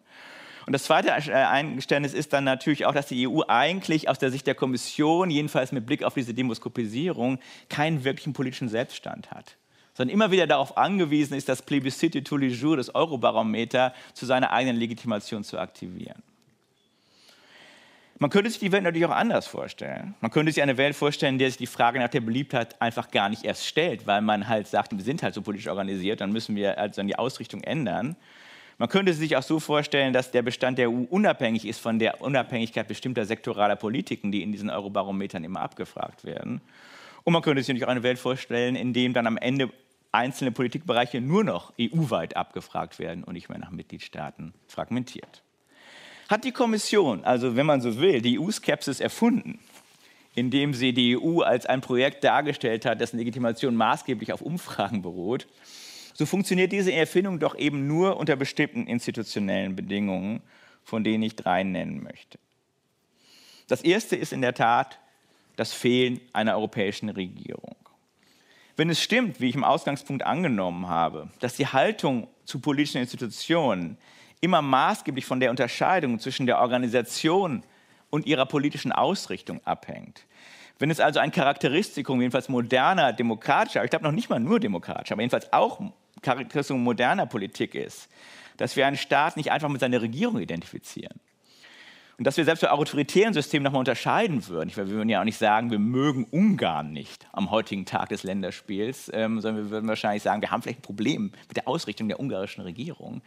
Und 0.65 0.73
das 0.73 0.85
zweite 0.85 1.09
äh, 1.09 1.33
Eingeständnis 1.33 2.15
ist 2.15 2.33
dann 2.33 2.45
natürlich 2.45 2.87
auch, 2.87 2.95
dass 2.95 3.09
die 3.09 3.27
EU 3.27 3.43
eigentlich 3.49 4.09
aus 4.09 4.21
der 4.21 4.31
Sicht 4.31 4.47
der 4.47 4.55
Kommission, 4.55 5.29
jedenfalls 5.29 5.73
mit 5.73 5.87
Blick 5.87 6.05
auf 6.05 6.15
diese 6.15 6.35
Demoskopisierung, 6.35 7.41
keinen 7.69 8.05
wirklichen 8.05 8.33
politischen 8.33 8.69
Selbststand 8.69 9.33
hat 9.33 9.57
sondern 9.95 10.15
immer 10.15 10.31
wieder 10.31 10.47
darauf 10.47 10.77
angewiesen 10.77 11.35
ist, 11.35 11.49
das 11.49 11.63
Plebiscite 11.63 12.25
tous 12.25 12.39
les 12.39 12.61
jours, 12.61 12.77
das 12.77 12.95
Eurobarometer, 12.95 13.95
zu 14.15 14.27
seiner 14.27 14.51
eigenen 14.51 14.77
Legitimation 14.77 15.45
zu 15.45 15.59
aktivieren. 15.59 16.23
Man 18.19 18.31
könnte 18.31 18.51
sich 18.51 18.61
die 18.61 18.71
Welt 18.71 18.85
natürlich 18.85 19.07
auch 19.07 19.17
anders 19.17 19.49
vorstellen. 19.49 20.15
Man 20.21 20.31
könnte 20.31 20.53
sich 20.53 20.63
eine 20.63 20.77
Welt 20.77 20.95
vorstellen, 20.95 21.35
in 21.35 21.39
der 21.41 21.49
sich 21.49 21.59
die 21.59 21.67
Frage 21.67 21.99
nach 21.99 22.09
der 22.09 22.21
Beliebtheit 22.21 22.81
einfach 22.81 23.11
gar 23.11 23.29
nicht 23.29 23.45
erst 23.45 23.67
stellt, 23.67 24.07
weil 24.07 24.23
man 24.23 24.47
halt 24.47 24.69
sagt, 24.69 24.97
wir 24.97 25.03
sind 25.03 25.25
halt 25.25 25.35
so 25.35 25.43
politisch 25.43 25.67
organisiert, 25.67 26.21
dann 26.21 26.31
müssen 26.31 26.55
wir 26.55 26.79
also 26.79 27.03
die 27.03 27.17
Ausrichtung 27.17 27.63
ändern. 27.63 28.15
Man 28.79 28.89
könnte 28.89 29.13
sich 29.13 29.37
auch 29.37 29.43
so 29.43 29.59
vorstellen, 29.59 30.13
dass 30.13 30.31
der 30.31 30.43
Bestand 30.43 30.79
der 30.79 30.89
EU 30.89 31.05
unabhängig 31.11 31.67
ist 31.67 31.81
von 31.81 31.99
der 31.99 32.21
Unabhängigkeit 32.21 32.87
bestimmter 32.87 33.25
sektoraler 33.25 33.77
Politiken, 33.77 34.31
die 34.31 34.43
in 34.43 34.53
diesen 34.53 34.71
Eurobarometern 34.71 35.43
immer 35.43 35.61
abgefragt 35.61 36.25
werden. 36.25 36.61
Und 37.25 37.33
man 37.33 37.43
könnte 37.43 37.63
sich 37.63 37.69
natürlich 37.69 37.85
auch 37.85 37.91
eine 37.91 38.03
Welt 38.03 38.19
vorstellen, 38.19 38.77
in 38.77 38.93
dem 38.93 39.13
dann 39.13 39.27
am 39.27 39.37
Ende 39.37 39.71
einzelne 40.13 40.53
Politikbereiche 40.53 41.21
nur 41.21 41.45
noch 41.45 41.73
EU-weit 41.81 42.37
abgefragt 42.37 42.99
werden 42.99 43.25
und 43.25 43.35
nicht 43.35 43.49
mehr 43.49 43.59
nach 43.59 43.71
Mitgliedstaaten 43.71 44.53
fragmentiert. 44.67 45.43
Hat 46.29 46.45
die 46.45 46.53
Kommission, 46.53 47.25
also 47.25 47.57
wenn 47.57 47.67
man 47.67 47.81
so 47.81 47.99
will, 47.99 48.21
die 48.21 48.39
EU-Skepsis 48.39 49.01
erfunden, 49.01 49.59
indem 50.35 50.75
sie 50.75 50.93
die 50.93 51.17
EU 51.17 51.41
als 51.41 51.67
ein 51.67 51.81
Projekt 51.81 52.25
dargestellt 52.25 52.85
hat, 52.85 53.01
dessen 53.01 53.19
Legitimation 53.19 53.75
maßgeblich 53.75 54.33
auf 54.33 54.41
Umfragen 54.41 55.03
beruht, 55.03 55.47
so 56.15 56.27
funktioniert 56.27 56.73
diese 56.73 56.93
Erfindung 56.93 57.39
doch 57.39 57.57
eben 57.57 57.87
nur 57.87 58.19
unter 58.19 58.37
bestimmten 58.37 58.87
institutionellen 58.87 59.75
Bedingungen, 59.77 60.43
von 60.85 61.05
denen 61.05 61.23
ich 61.23 61.37
drei 61.37 61.63
nennen 61.63 62.03
möchte. 62.03 62.39
Das 63.69 63.83
erste 63.83 64.17
ist 64.17 64.33
in 64.33 64.43
der 64.43 64.55
Tat 64.55 64.99
das 65.57 65.73
Fehlen 65.73 66.21
einer 66.33 66.57
europäischen 66.57 67.09
Regierung. 67.09 67.77
Wenn 68.77 68.89
es 68.89 69.03
stimmt, 69.03 69.41
wie 69.41 69.49
ich 69.49 69.55
im 69.55 69.65
Ausgangspunkt 69.65 70.25
angenommen 70.25 70.89
habe, 70.89 71.29
dass 71.41 71.57
die 71.57 71.67
Haltung 71.67 72.29
zu 72.45 72.59
politischen 72.59 73.01
Institutionen 73.01 73.99
immer 74.41 74.63
maßgeblich 74.63 75.27
von 75.27 75.41
der 75.41 75.51
Unterscheidung 75.51 76.19
zwischen 76.19 76.47
der 76.47 76.59
Organisation 76.59 77.63
und 78.11 78.27
ihrer 78.27 78.47
politischen 78.47 78.93
Ausrichtung 78.93 79.61
abhängt, 79.65 80.27
wenn 80.79 80.91
es 80.91 81.01
also 81.01 81.21
ein 81.21 81.31
Charakteristikum 81.31 82.21
jedenfalls 82.21 82.49
moderner, 82.49 83.13
demokratischer, 83.13 83.85
ich 83.85 83.91
glaube 83.91 84.05
noch 84.05 84.13
nicht 84.13 84.31
mal 84.31 84.41
nur 84.41 84.59
demokratischer, 84.59 85.15
aber 85.15 85.23
jedenfalls 85.23 85.53
auch 85.53 85.81
Charakteristikum 86.23 86.83
moderner 86.83 87.27
Politik 87.27 87.75
ist, 87.75 88.09
dass 88.57 88.75
wir 88.75 88.87
einen 88.87 88.97
Staat 88.97 89.37
nicht 89.37 89.53
einfach 89.53 89.69
mit 89.69 89.81
seiner 89.81 90.03
Regierung 90.03 90.41
identifizieren, 90.41 91.21
und 92.19 92.27
dass 92.27 92.37
wir 92.37 92.45
selbst 92.45 92.61
bei 92.61 92.71
autoritären 92.71 93.35
Systemen 93.35 93.65
nochmal 93.65 93.81
unterscheiden 93.81 94.47
würden. 94.49 94.71
Weil 94.77 94.89
wir 94.89 94.97
würden 94.97 95.09
ja 95.09 95.21
auch 95.21 95.25
nicht 95.25 95.39
sagen, 95.39 95.71
wir 95.71 95.79
mögen 95.79 96.25
Ungarn 96.25 96.93
nicht 96.93 97.27
am 97.33 97.51
heutigen 97.51 97.87
Tag 97.87 98.11
des 98.11 98.23
Länderspiels, 98.23 99.11
ähm, 99.15 99.41
sondern 99.41 99.65
wir 99.65 99.71
würden 99.71 99.89
wahrscheinlich 99.89 100.23
sagen, 100.23 100.43
wir 100.43 100.51
haben 100.51 100.63
vielleicht 100.63 100.81
ein 100.81 100.83
Problem 100.83 101.33
mit 101.49 101.57
der 101.57 101.69
Ausrichtung 101.69 102.09
der 102.09 102.21
ungarischen 102.21 102.63
Regierung. 102.63 103.23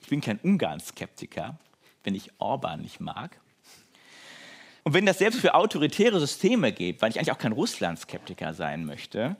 Ich 0.00 0.08
bin 0.08 0.20
kein 0.20 0.38
Ungarn-Skeptiker, 0.38 1.58
wenn 2.04 2.14
ich 2.14 2.30
Orban 2.38 2.82
nicht 2.82 3.00
mag. 3.00 3.40
Und 4.84 4.94
wenn 4.94 5.04
das 5.04 5.18
selbst 5.18 5.40
für 5.40 5.54
autoritäre 5.54 6.18
Systeme 6.18 6.72
geht, 6.72 7.02
weil 7.02 7.10
ich 7.10 7.18
eigentlich 7.18 7.32
auch 7.32 7.38
kein 7.38 7.52
Russland-Skeptiker 7.52 8.54
sein 8.54 8.84
möchte, 8.84 9.36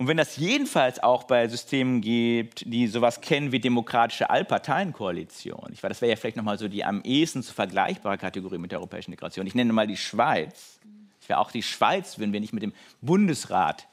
und 0.00 0.06
wenn 0.06 0.16
das 0.16 0.38
jedenfalls 0.38 1.02
auch 1.02 1.24
bei 1.24 1.46
Systemen 1.46 2.00
gibt, 2.00 2.64
die 2.64 2.86
sowas 2.86 3.20
kennen 3.20 3.52
wie 3.52 3.60
demokratische 3.60 4.30
Allparteienkoalition, 4.30 5.68
ich 5.74 5.82
weiß, 5.82 5.90
das 5.90 6.00
wäre 6.00 6.08
ja 6.08 6.16
vielleicht 6.16 6.38
nochmal 6.38 6.56
so 6.56 6.68
die 6.68 6.86
am 6.86 7.02
ehesten 7.02 7.42
zu 7.42 7.52
vergleichbare 7.52 8.16
Kategorie 8.16 8.56
mit 8.56 8.72
der 8.72 8.78
europäischen 8.78 9.10
Integration. 9.10 9.46
Ich 9.46 9.54
nenne 9.54 9.74
mal 9.74 9.86
die 9.86 9.98
Schweiz. 9.98 10.80
Ich 11.20 11.28
wäre 11.28 11.38
auch 11.38 11.50
die 11.50 11.62
Schweiz, 11.62 12.18
wenn 12.18 12.32
wir 12.32 12.40
nicht 12.40 12.54
mit 12.54 12.62
dem 12.62 12.72
Bundesrat 13.02 13.88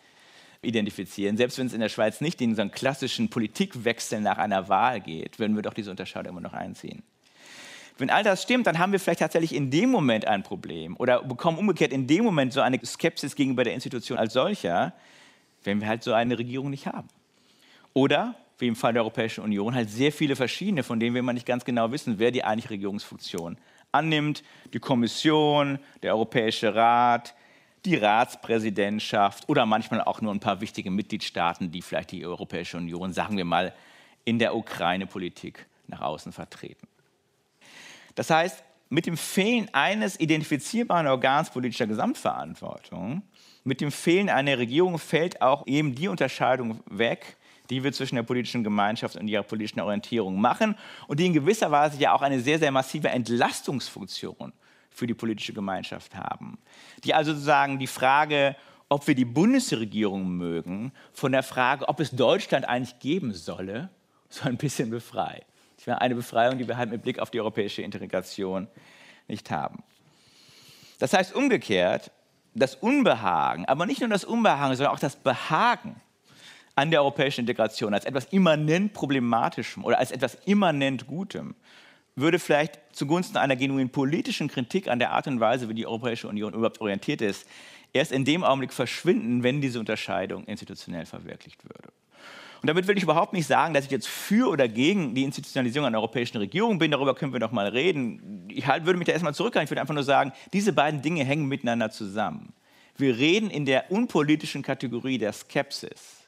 identifizieren. 0.61 1.35
Selbst 1.35 1.57
wenn 1.57 1.67
es 1.67 1.73
in 1.73 1.81
der 1.81 1.89
Schweiz 1.89 2.21
nicht 2.21 2.39
in 2.39 2.55
so 2.55 2.61
einen 2.61 2.71
klassischen 2.71 3.29
Politikwechsel 3.29 4.21
nach 4.21 4.37
einer 4.37 4.69
Wahl 4.69 5.01
geht, 5.01 5.39
würden 5.39 5.57
wir 5.57 5.61
doch 5.61 5.73
diese 5.73 5.91
Unterscheidung 5.91 6.37
immer 6.37 6.41
noch 6.41 6.53
einziehen. 6.53 7.03
Wenn 7.97 8.09
all 8.09 8.23
das 8.23 8.43
stimmt, 8.43 8.65
dann 8.65 8.79
haben 8.79 8.93
wir 8.93 9.01
vielleicht 9.01 9.19
tatsächlich 9.19 9.53
in 9.53 9.71
dem 9.71 9.89
Moment 9.89 10.25
ein 10.25 10.43
Problem 10.43 10.95
oder 10.95 11.21
bekommen 11.21 11.57
umgekehrt 11.57 11.91
in 11.91 12.07
dem 12.07 12.23
Moment 12.23 12.53
so 12.53 12.61
eine 12.61 12.79
Skepsis 12.85 13.35
gegenüber 13.35 13.65
der 13.65 13.73
Institution 13.73 14.17
als 14.17 14.31
solcher, 14.31 14.93
wenn 15.63 15.81
wir 15.81 15.87
halt 15.87 16.03
so 16.03 16.13
eine 16.13 16.37
Regierung 16.37 16.69
nicht 16.69 16.87
haben. 16.87 17.07
Oder, 17.93 18.35
wie 18.59 18.67
im 18.67 18.75
Fall 18.75 18.93
der 18.93 19.01
Europäischen 19.01 19.43
Union, 19.43 19.73
halt 19.73 19.89
sehr 19.89 20.11
viele 20.11 20.35
verschiedene, 20.35 20.83
von 20.83 20.99
denen 20.99 21.13
wir 21.15 21.19
immer 21.19 21.33
nicht 21.33 21.45
ganz 21.45 21.65
genau 21.65 21.91
wissen, 21.91 22.19
wer 22.19 22.31
die 22.31 22.43
eigentliche 22.43 22.71
Regierungsfunktion 22.71 23.57
annimmt. 23.91 24.43
Die 24.73 24.79
Kommission, 24.79 25.79
der 26.03 26.13
Europäische 26.13 26.75
Rat, 26.75 27.33
die 27.85 27.95
Ratspräsidentschaft 27.95 29.47
oder 29.47 29.65
manchmal 29.65 30.01
auch 30.01 30.21
nur 30.21 30.33
ein 30.33 30.39
paar 30.39 30.61
wichtige 30.61 30.91
Mitgliedstaaten, 30.91 31.71
die 31.71 31.81
vielleicht 31.81 32.11
die 32.11 32.25
Europäische 32.25 32.77
Union, 32.77 33.13
sagen 33.13 33.37
wir 33.37 33.45
mal, 33.45 33.73
in 34.25 34.39
der 34.39 34.55
Ukraine-Politik 34.55 35.65
nach 35.87 36.01
außen 36.01 36.33
vertreten. 36.33 36.87
Das 38.15 38.29
heißt, 38.29 38.63
mit 38.89 39.05
dem 39.05 39.17
Fehlen 39.17 39.69
eines 39.73 40.19
identifizierbaren 40.19 41.07
Organs 41.07 41.49
politischer 41.49 41.87
Gesamtverantwortung 41.87 43.23
mit 43.67 43.81
dem 43.81 43.91
Fehlen 43.91 44.29
einer 44.29 44.57
Regierung 44.57 44.97
fällt 44.97 45.41
auch 45.41 45.67
eben 45.67 45.93
die 45.93 46.07
Unterscheidung 46.07 46.79
weg, 46.89 47.35
die 47.69 47.83
wir 47.83 47.91
zwischen 47.91 48.15
der 48.15 48.23
politischen 48.23 48.63
Gemeinschaft 48.63 49.17
und 49.17 49.27
ihrer 49.27 49.43
politischen 49.43 49.81
Orientierung 49.81 50.39
machen 50.39 50.75
und 51.07 51.19
die 51.19 51.25
in 51.25 51.33
gewisser 51.33 51.69
Weise 51.69 51.99
ja 51.99 52.13
auch 52.13 52.21
eine 52.21 52.39
sehr, 52.39 52.59
sehr 52.59 52.71
massive 52.71 53.09
Entlastungsfunktion 53.09 54.53
für 54.89 55.05
die 55.05 55.13
politische 55.13 55.51
Gemeinschaft 55.51 56.15
haben. 56.15 56.57
Die 57.03 57.13
also 57.13 57.33
sozusagen 57.33 57.77
die 57.77 57.87
Frage, 57.87 58.55
ob 58.87 59.05
wir 59.05 59.15
die 59.15 59.25
Bundesregierung 59.25 60.37
mögen, 60.37 60.93
von 61.11 61.33
der 61.33 61.43
Frage, 61.43 61.89
ob 61.89 61.99
es 61.99 62.11
Deutschland 62.11 62.63
eigentlich 62.63 62.99
geben 62.99 63.33
solle, 63.33 63.89
so 64.29 64.47
ein 64.47 64.55
bisschen 64.55 64.89
befreit. 64.91 65.45
Wäre 65.87 66.01
eine 66.01 66.15
Befreiung, 66.15 66.57
die 66.57 66.67
wir 66.67 66.75
halt 66.75 66.91
mit 66.91 67.01
Blick 67.01 67.17
auf 67.19 67.31
die 67.31 67.39
europäische 67.39 67.81
Integration 67.81 68.67
nicht 69.29 69.49
haben. 69.51 69.83
Das 70.99 71.13
heißt 71.13 71.33
umgekehrt, 71.33 72.11
das 72.53 72.75
Unbehagen, 72.75 73.63
aber 73.65 73.85
nicht 73.85 74.01
nur 74.01 74.09
das 74.09 74.25
Unbehagen, 74.25 74.75
sondern 74.75 74.93
auch 74.93 74.99
das 74.99 75.15
Behagen 75.15 75.95
an 76.75 76.91
der 76.91 76.99
europäischen 76.99 77.41
Integration 77.41 77.93
als 77.93 78.03
etwas 78.03 78.25
immanent 78.25 78.91
Problematischem 78.91 79.85
oder 79.85 79.97
als 79.97 80.11
etwas 80.11 80.35
immanent 80.43 81.07
Gutem, 81.07 81.55
würde 82.17 82.37
vielleicht 82.37 82.81
zugunsten 82.91 83.37
einer 83.37 83.55
genuinen 83.55 83.89
politischen 83.89 84.49
Kritik 84.49 84.89
an 84.89 84.99
der 84.99 85.11
Art 85.11 85.27
und 85.27 85.39
Weise, 85.39 85.69
wie 85.69 85.73
die 85.73 85.87
Europäische 85.87 86.27
Union 86.27 86.53
überhaupt 86.53 86.81
orientiert 86.81 87.21
ist, 87.21 87.47
erst 87.93 88.11
in 88.11 88.25
dem 88.25 88.43
Augenblick 88.43 88.73
verschwinden, 88.73 89.41
wenn 89.41 89.61
diese 89.61 89.79
Unterscheidung 89.79 90.43
institutionell 90.47 91.05
verwirklicht 91.05 91.63
würde. 91.63 91.93
Und 92.61 92.67
damit 92.67 92.87
will 92.87 92.97
ich 92.97 93.03
überhaupt 93.03 93.33
nicht 93.33 93.45
sagen, 93.45 93.73
dass 93.73 93.85
ich 93.85 93.91
jetzt 93.91 94.07
für 94.07 94.49
oder 94.49 94.67
gegen 94.67 95.13
die 95.13 95.23
Institutionalisierung 95.23 95.85
einer 95.85 95.99
europäischen 95.99 96.37
Regierung 96.37 96.79
bin. 96.79 96.91
Darüber 96.91 97.13
können 97.13 97.33
wir 97.33 97.39
noch 97.39 97.51
mal 97.51 97.67
reden. 97.67 98.47
Ich 98.49 98.65
halt, 98.65 98.85
würde 98.85 98.97
mich 98.97 99.05
da 99.05 99.13
erstmal 99.13 99.35
zurückhalten. 99.35 99.65
Ich 99.65 99.71
würde 99.71 99.81
einfach 99.81 99.93
nur 99.93 100.03
sagen, 100.03 100.33
diese 100.53 100.73
beiden 100.73 101.01
Dinge 101.01 101.23
hängen 101.23 101.47
miteinander 101.47 101.91
zusammen. 101.91 102.53
Wir 102.97 103.17
reden 103.17 103.51
in 103.51 103.65
der 103.65 103.91
unpolitischen 103.91 104.63
Kategorie 104.63 105.19
der 105.19 105.31
Skepsis, 105.33 106.23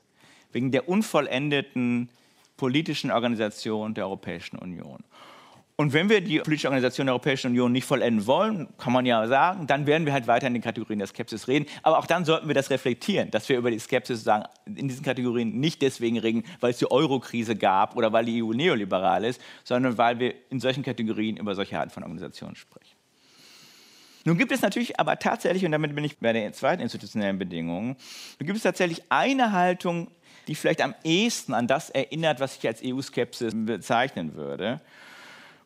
wegen 0.52 0.72
der 0.72 0.88
unvollendeten 0.88 2.10
politischen 2.58 3.10
Organisation 3.10 3.96
der 3.96 4.06
Europäischen 4.06 4.58
Union. 4.58 5.04
Und 5.80 5.94
wenn 5.94 6.10
wir 6.10 6.20
die 6.20 6.40
politische 6.40 6.68
Organisation 6.68 7.08
der 7.08 7.14
Europäischen 7.14 7.52
Union 7.52 7.72
nicht 7.72 7.86
vollenden 7.86 8.28
wollen, 8.28 8.68
kann 8.78 8.92
man 8.92 9.06
ja 9.06 9.26
sagen, 9.28 9.66
dann 9.66 9.88
werden 9.88 10.06
wir 10.06 10.12
halt 10.12 10.28
weiter 10.28 10.46
in 10.46 10.52
den 10.52 10.62
Kategorien 10.62 11.00
der 11.00 11.08
Skepsis 11.08 11.48
reden. 11.48 11.68
Aber 11.84 12.00
auch 12.00 12.06
dann 12.06 12.26
sollten 12.26 12.50
wir 12.50 12.54
das 12.54 12.70
reflektieren, 12.70 13.32
dass 13.32 13.48
wir 13.48 13.58
über 13.58 13.72
die 13.72 13.80
Skepsis 13.80 14.26
sagen, 14.26 14.44
in 14.66 14.90
diesen 14.90 15.06
Kategorien 15.06 15.58
nicht 15.58 15.82
deswegen 15.82 16.20
reden, 16.20 16.44
weil 16.60 16.72
es 16.72 16.80
die 16.80 16.92
Euro-Krise 16.92 17.56
gab 17.56 17.96
oder 17.96 18.12
weil 18.12 18.26
die 18.26 18.44
EU 18.44 18.52
neoliberal 18.52 19.24
ist, 19.24 19.40
sondern 19.64 19.98
weil 19.98 20.20
wir 20.20 20.34
in 20.50 20.60
solchen 20.60 20.84
Kategorien 20.84 21.38
über 21.38 21.56
solche 21.56 21.80
Arten 21.80 21.92
von 21.92 22.04
Organisationen 22.04 22.58
sprechen. 22.58 22.98
Nun 24.26 24.38
gibt 24.38 24.52
es 24.52 24.62
natürlich 24.62 25.00
aber 25.00 25.18
tatsächlich, 25.18 25.64
und 25.64 25.72
damit 25.72 25.96
bin 25.96 26.04
ich 26.04 26.18
bei 26.18 26.34
der 26.34 26.52
zweiten 26.52 26.82
institutionellen 26.82 27.40
Bedingung, 27.40 27.96
nun 28.38 28.46
gibt 28.46 28.58
es 28.58 28.64
tatsächlich 28.64 29.04
eine 29.08 29.54
Haltung, 29.54 30.12
die 30.50 30.56
vielleicht 30.56 30.82
am 30.82 30.94
ehesten 31.06 31.54
an 31.54 31.68
das 31.68 31.90
erinnert, 31.90 32.42
was 32.42 32.58
ich 32.58 32.68
als 32.68 32.82
EU-Skepsis 32.84 33.54
bezeichnen 33.56 34.36
würde. 34.36 34.82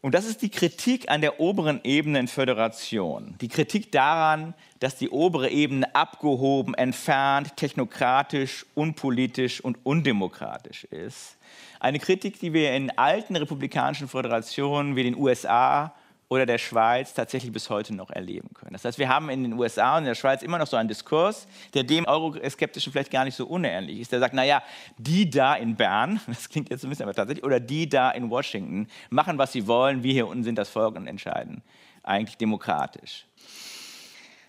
Und 0.03 0.15
das 0.15 0.25
ist 0.25 0.41
die 0.41 0.49
Kritik 0.49 1.09
an 1.09 1.21
der 1.21 1.39
oberen 1.39 1.79
Ebene 1.85 2.19
in 2.19 2.27
Föderation. 2.27 3.35
Die 3.39 3.47
Kritik 3.47 3.89
daran, 3.93 4.53
dass 4.81 4.97
die 4.97 5.09
obere 5.09 5.49
Ebene 5.49 5.95
abgehoben, 5.95 6.73
entfernt, 6.73 7.55
technokratisch, 7.55 8.65
unpolitisch 8.75 9.61
und 9.61 9.77
undemokratisch 9.83 10.83
ist. 10.83 11.37
Eine 11.79 11.99
Kritik, 11.99 12.37
die 12.37 12.51
wir 12.51 12.75
in 12.75 12.89
alten 12.97 13.37
republikanischen 13.37 14.09
Föderationen 14.09 14.97
wie 14.97 15.03
den 15.03 15.15
USA 15.15 15.93
oder 16.33 16.47
der 16.47 16.57
Schweiz 16.57 17.13
tatsächlich 17.13 17.51
bis 17.51 17.69
heute 17.69 17.93
noch 17.93 18.09
erleben 18.09 18.49
können. 18.55 18.73
Das 18.73 18.83
heißt, 18.85 18.97
wir 18.97 19.07
haben 19.07 19.29
in 19.29 19.43
den 19.43 19.53
USA 19.53 19.97
und 19.97 19.99
in 19.99 20.07
der 20.07 20.15
Schweiz 20.15 20.41
immer 20.41 20.57
noch 20.57 20.65
so 20.65 20.75
einen 20.75 20.89
Diskurs, 20.89 21.47
der 21.75 21.83
dem 21.83 22.05
Euroskeptischen 22.05 22.91
vielleicht 22.91 23.11
gar 23.11 23.23
nicht 23.23 23.35
so 23.35 23.45
unähnlich 23.45 23.99
ist. 23.99 24.11
Der 24.11 24.19
sagt, 24.19 24.33
naja, 24.33 24.63
die 24.97 25.29
da 25.29 25.53
in 25.53 25.75
Bern, 25.75 26.19
das 26.27 26.49
klingt 26.49 26.71
jetzt 26.71 26.83
ein 26.83 26.89
bisschen, 26.89 27.03
aber 27.03 27.13
tatsächlich, 27.13 27.45
oder 27.45 27.59
die 27.59 27.87
da 27.87 28.09
in 28.09 28.31
Washington 28.31 28.87
machen, 29.11 29.37
was 29.37 29.51
sie 29.51 29.67
wollen, 29.67 30.01
wir 30.01 30.11
hier 30.11 30.27
unten 30.27 30.43
sind 30.43 30.57
das 30.57 30.69
Volk 30.69 30.95
und 30.95 31.05
entscheiden. 31.05 31.61
Eigentlich 32.01 32.37
demokratisch. 32.37 33.27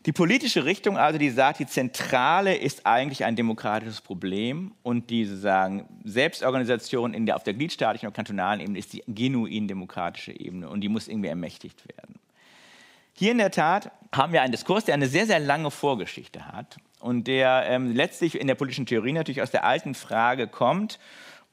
Die 0.07 0.13
politische 0.13 0.67
Richtung 0.67 0.99
also, 0.99 1.19
die 1.19 1.31
sagt, 1.31 1.61
die 1.61 1.67
Zentrale 1.67 2.55
ist 2.55 2.85
eigentlich 2.85 3.25
ein 3.25 3.37
demokratisches 3.37 4.03
Problem 4.03 4.75
und 4.83 5.09
die 5.09 5.25
sagen, 5.25 5.89
Selbstorganisation 6.05 7.15
in 7.15 7.25
der, 7.25 7.37
auf 7.37 7.43
der 7.43 7.55
gliedstaatlichen 7.55 8.09
und 8.09 8.15
kantonalen 8.15 8.61
Ebene 8.61 8.79
ist 8.79 8.93
die 8.93 9.03
genuin 9.09 9.67
demokratische 9.67 10.39
Ebene 10.39 10.69
und 10.69 10.83
die 10.83 10.91
muss 10.91 11.09
irgendwie 11.09 11.31
ermächtigt 11.31 11.89
werden. 11.89 12.17
Hier 13.15 13.33
in 13.33 13.39
der 13.39 13.51
Tat 13.51 13.93
haben 14.13 14.35
wir 14.35 14.43
einen 14.43 14.53
Diskurs, 14.53 14.85
der 14.85 14.95
eine 14.95 15.07
sehr, 15.07 15.25
sehr 15.25 15.39
lange 15.39 15.71
Vorgeschichte 15.71 16.49
hat 16.49 16.77
und 17.01 17.27
der 17.27 17.65
ähm, 17.69 17.95
letztlich 17.95 18.39
in 18.39 18.47
der 18.47 18.57
politischen 18.57 18.87
Theorie 18.87 19.13
natürlich 19.13 19.41
aus 19.41 19.53
der 19.53 19.65
alten 19.65 19.95
Frage 19.95 20.49
kommt, 20.49 20.99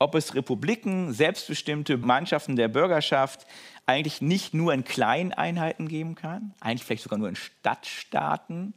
ob 0.01 0.15
es 0.15 0.33
Republiken, 0.33 1.13
selbstbestimmte 1.13 1.95
Mannschaften 1.97 2.55
der 2.55 2.67
Bürgerschaft 2.67 3.45
eigentlich 3.85 4.19
nicht 4.19 4.51
nur 4.53 4.73
in 4.73 4.83
kleinen 4.83 5.31
Einheiten 5.31 5.87
geben 5.87 6.15
kann, 6.15 6.53
eigentlich 6.59 6.83
vielleicht 6.83 7.03
sogar 7.03 7.19
nur 7.19 7.29
in 7.29 7.35
Stadtstaaten, 7.35 8.73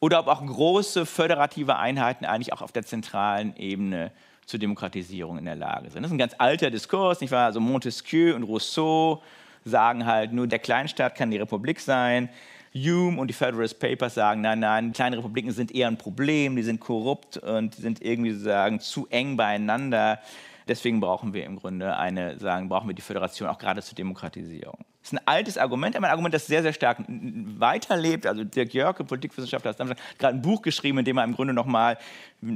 oder 0.00 0.20
ob 0.20 0.28
auch 0.28 0.44
große 0.44 1.06
föderative 1.06 1.76
Einheiten 1.76 2.26
eigentlich 2.26 2.52
auch 2.52 2.60
auf 2.62 2.72
der 2.72 2.84
zentralen 2.84 3.56
Ebene 3.56 4.12
zur 4.44 4.60
Demokratisierung 4.60 5.38
in 5.38 5.46
der 5.46 5.56
Lage 5.56 5.90
sind. 5.90 6.02
Das 6.02 6.10
ist 6.10 6.14
ein 6.14 6.18
ganz 6.18 6.34
alter 6.36 6.70
Diskurs, 6.70 7.20
nicht 7.20 7.30
wahr? 7.30 7.46
Also 7.46 7.60
Montesquieu 7.60 8.34
und 8.34 8.42
Rousseau 8.42 9.22
sagen 9.64 10.04
halt, 10.04 10.32
nur 10.32 10.46
der 10.46 10.58
Kleinstaat 10.58 11.14
kann 11.14 11.30
die 11.30 11.38
Republik 11.38 11.80
sein. 11.80 12.28
Hume 12.74 13.20
und 13.20 13.28
die 13.28 13.34
Federalist 13.34 13.80
Papers 13.80 14.14
sagen, 14.14 14.40
nein, 14.40 14.60
nein, 14.60 14.92
kleine 14.92 15.18
Republiken 15.18 15.50
sind 15.50 15.74
eher 15.74 15.88
ein 15.88 15.98
Problem, 15.98 16.56
die 16.56 16.62
sind 16.62 16.80
korrupt 16.80 17.36
und 17.38 17.74
sind 17.74 18.02
irgendwie 18.02 18.32
sozusagen 18.32 18.80
zu 18.80 19.06
eng 19.08 19.36
beieinander. 19.36 20.20
Deswegen 20.68 21.00
brauchen 21.00 21.32
wir 21.32 21.44
im 21.46 21.56
Grunde 21.56 21.96
eine, 21.96 22.38
sagen, 22.38 22.68
brauchen 22.68 22.88
wir 22.88 22.94
die 22.94 23.02
Föderation 23.02 23.48
auch 23.48 23.58
gerade 23.58 23.82
zur 23.82 23.96
Demokratisierung. 23.96 24.78
Das 25.02 25.12
ist 25.12 25.18
ein 25.18 25.26
altes 25.26 25.58
Argument, 25.58 25.96
aber 25.96 26.06
ein 26.06 26.10
Argument, 26.12 26.32
das 26.32 26.46
sehr, 26.46 26.62
sehr 26.62 26.74
stark 26.74 26.98
weiterlebt. 27.08 28.26
Also 28.26 28.44
Dirk 28.44 28.72
Jörke, 28.72 29.02
Politikwissenschaftler, 29.02 29.70
hat 29.70 29.96
gerade 30.18 30.36
ein 30.36 30.42
Buch 30.42 30.62
geschrieben, 30.62 30.98
in 30.98 31.04
dem 31.04 31.16
er 31.16 31.24
im 31.24 31.34
Grunde 31.34 31.54
nochmal, 31.54 31.98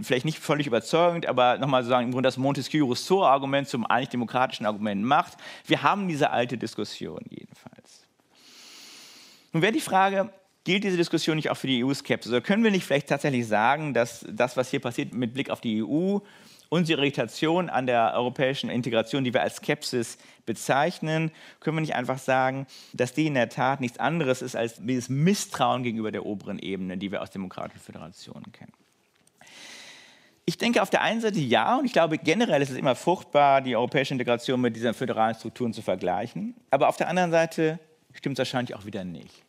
vielleicht 0.02 0.26
nicht 0.26 0.38
völlig 0.38 0.66
überzeugend, 0.66 1.26
aber 1.26 1.58
nochmal 1.58 1.82
so 1.82 1.88
sagen, 1.88 2.06
im 2.06 2.12
Grunde 2.12 2.28
das 2.28 2.36
Montesquieu-Rousseau-Argument 2.36 3.66
zum 3.66 3.86
eigentlich 3.86 4.10
demokratischen 4.10 4.66
Argument 4.66 5.02
macht. 5.02 5.38
Wir 5.66 5.82
haben 5.82 6.06
diese 6.06 6.30
alte 6.30 6.58
Diskussion 6.58 7.20
jedenfalls. 7.30 8.03
Nun 9.54 9.62
wäre 9.62 9.72
die 9.72 9.80
Frage, 9.80 10.30
gilt 10.64 10.82
diese 10.82 10.96
Diskussion 10.96 11.36
nicht 11.36 11.48
auch 11.48 11.56
für 11.56 11.68
die 11.68 11.84
EU-Skepsis? 11.84 12.32
Oder 12.32 12.40
können 12.40 12.64
wir 12.64 12.72
nicht 12.72 12.84
vielleicht 12.84 13.08
tatsächlich 13.08 13.46
sagen, 13.46 13.94
dass 13.94 14.26
das, 14.28 14.56
was 14.56 14.68
hier 14.68 14.80
passiert 14.80 15.14
mit 15.14 15.32
Blick 15.32 15.48
auf 15.48 15.60
die 15.60 15.80
EU, 15.80 16.18
unsere 16.70 17.00
Irritation 17.00 17.70
an 17.70 17.86
der 17.86 18.14
europäischen 18.16 18.68
Integration, 18.68 19.22
die 19.22 19.32
wir 19.32 19.42
als 19.42 19.56
Skepsis 19.56 20.18
bezeichnen, 20.44 21.30
können 21.60 21.76
wir 21.76 21.82
nicht 21.82 21.94
einfach 21.94 22.18
sagen, 22.18 22.66
dass 22.94 23.12
die 23.12 23.26
in 23.28 23.34
der 23.34 23.48
Tat 23.48 23.80
nichts 23.80 23.98
anderes 23.98 24.42
ist 24.42 24.56
als 24.56 24.84
dieses 24.84 25.08
Misstrauen 25.08 25.84
gegenüber 25.84 26.10
der 26.10 26.26
oberen 26.26 26.58
Ebene, 26.58 26.98
die 26.98 27.12
wir 27.12 27.22
aus 27.22 27.30
demokratischen 27.30 27.80
Föderationen 27.80 28.50
kennen. 28.50 28.72
Ich 30.46 30.58
denke 30.58 30.82
auf 30.82 30.90
der 30.90 31.02
einen 31.02 31.20
Seite 31.20 31.38
ja, 31.38 31.78
und 31.78 31.84
ich 31.84 31.92
glaube 31.92 32.18
generell 32.18 32.60
ist 32.60 32.70
es 32.70 32.76
immer 32.76 32.96
fruchtbar, 32.96 33.60
die 33.60 33.76
europäische 33.76 34.14
Integration 34.14 34.60
mit 34.60 34.74
diesen 34.74 34.94
föderalen 34.94 35.36
Strukturen 35.36 35.72
zu 35.72 35.80
vergleichen. 35.80 36.56
Aber 36.72 36.88
auf 36.88 36.96
der 36.96 37.08
anderen 37.08 37.30
Seite 37.30 37.78
stimmt 38.14 38.34
es 38.34 38.38
wahrscheinlich 38.40 38.74
auch 38.74 38.84
wieder 38.84 39.04
nicht. 39.04 39.43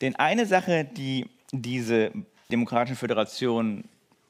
Denn 0.00 0.16
eine 0.16 0.46
Sache, 0.46 0.84
die 0.84 1.26
diese 1.52 2.12
demokratischen 2.50 2.96
Föderationen 2.96 3.88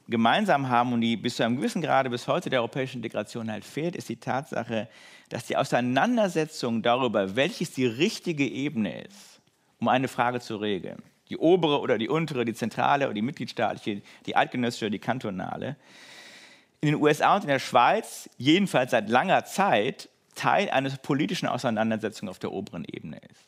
gemeinsam 0.08 0.68
haben 0.68 0.92
und 0.92 1.00
die 1.00 1.16
bis 1.16 1.36
zu 1.36 1.44
einem 1.44 1.56
gewissen 1.56 1.82
Grade 1.82 2.10
bis 2.10 2.28
heute 2.28 2.50
der 2.50 2.60
europäischen 2.60 2.98
Integration 2.98 3.50
halt 3.50 3.64
fehlt, 3.64 3.96
ist 3.96 4.08
die 4.08 4.16
Tatsache, 4.16 4.88
dass 5.28 5.46
die 5.46 5.56
Auseinandersetzung 5.56 6.82
darüber, 6.82 7.34
welches 7.34 7.72
die 7.72 7.86
richtige 7.86 8.46
Ebene 8.46 9.02
ist, 9.02 9.40
um 9.80 9.88
eine 9.88 10.08
Frage 10.08 10.40
zu 10.40 10.56
regeln, 10.56 11.02
die 11.28 11.36
obere 11.36 11.80
oder 11.80 11.98
die 11.98 12.08
untere, 12.08 12.44
die 12.44 12.54
zentrale 12.54 13.06
oder 13.06 13.14
die 13.14 13.22
mitgliedstaatliche, 13.22 14.02
die 14.26 14.36
eidgenössische 14.36 14.86
oder 14.86 14.92
die 14.92 14.98
kantonale, 15.00 15.76
in 16.80 16.92
den 16.92 17.02
USA 17.02 17.34
und 17.34 17.42
in 17.42 17.48
der 17.48 17.58
Schweiz 17.58 18.30
jedenfalls 18.38 18.92
seit 18.92 19.08
langer 19.08 19.44
Zeit 19.44 20.08
Teil 20.36 20.70
einer 20.70 20.90
politischen 20.90 21.48
Auseinandersetzung 21.48 22.28
auf 22.28 22.38
der 22.38 22.52
oberen 22.52 22.84
Ebene 22.84 23.18
ist. 23.30 23.45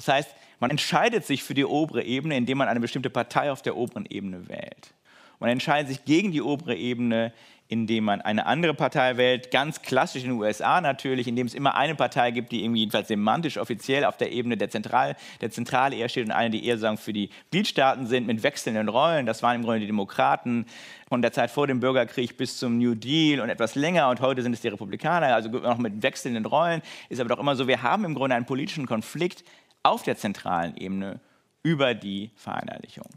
Das 0.00 0.08
heißt, 0.08 0.34
man 0.60 0.70
entscheidet 0.70 1.26
sich 1.26 1.42
für 1.42 1.52
die 1.52 1.64
obere 1.64 2.02
Ebene, 2.02 2.36
indem 2.36 2.58
man 2.58 2.68
eine 2.68 2.80
bestimmte 2.80 3.10
Partei 3.10 3.52
auf 3.52 3.60
der 3.60 3.76
oberen 3.76 4.06
Ebene 4.06 4.48
wählt. 4.48 4.94
Man 5.40 5.50
entscheidet 5.50 5.88
sich 5.88 6.04
gegen 6.06 6.32
die 6.32 6.40
obere 6.40 6.74
Ebene, 6.74 7.32
indem 7.70 8.04
man 8.04 8.20
eine 8.20 8.46
andere 8.46 8.74
Partei 8.74 9.16
wählt, 9.16 9.52
ganz 9.52 9.80
klassisch 9.80 10.24
in 10.24 10.30
den 10.30 10.38
USA 10.40 10.80
natürlich, 10.80 11.28
indem 11.28 11.46
es 11.46 11.54
immer 11.54 11.76
eine 11.76 11.94
Partei 11.94 12.32
gibt, 12.32 12.50
die 12.50 12.64
irgendwie 12.64 12.80
jedenfalls 12.80 13.06
semantisch 13.06 13.58
offiziell 13.58 14.04
auf 14.04 14.16
der 14.16 14.32
Ebene 14.32 14.56
der, 14.56 14.70
Zentral, 14.70 15.16
der 15.40 15.52
Zentrale 15.52 15.94
eher 15.94 16.08
steht 16.08 16.24
und 16.24 16.32
eine, 16.32 16.50
die 16.50 16.66
eher 16.66 16.78
sagen 16.78 16.98
für 16.98 17.12
die 17.12 17.30
Gliedstaaten 17.52 18.08
sind 18.08 18.26
mit 18.26 18.42
wechselnden 18.42 18.88
Rollen. 18.88 19.24
Das 19.24 19.44
waren 19.44 19.54
im 19.54 19.62
Grunde 19.62 19.80
die 19.80 19.86
Demokraten 19.86 20.66
von 21.08 21.22
der 21.22 21.32
Zeit 21.32 21.52
vor 21.52 21.68
dem 21.68 21.78
Bürgerkrieg 21.78 22.36
bis 22.36 22.58
zum 22.58 22.76
New 22.76 22.96
Deal 22.96 23.40
und 23.40 23.50
etwas 23.50 23.76
länger 23.76 24.08
und 24.08 24.20
heute 24.20 24.42
sind 24.42 24.52
es 24.52 24.62
die 24.62 24.68
Republikaner, 24.68 25.32
also 25.32 25.48
noch 25.48 25.78
mit 25.78 26.02
wechselnden 26.02 26.46
Rollen. 26.46 26.82
Ist 27.08 27.20
aber 27.20 27.28
doch 27.28 27.38
immer 27.38 27.54
so, 27.54 27.68
wir 27.68 27.82
haben 27.82 28.04
im 28.04 28.14
Grunde 28.14 28.34
einen 28.34 28.46
politischen 28.46 28.86
Konflikt 28.86 29.44
auf 29.82 30.02
der 30.02 30.16
zentralen 30.16 30.76
Ebene 30.76 31.20
über 31.62 31.94
die 31.94 32.30
Vereinheitlichung. 32.36 33.08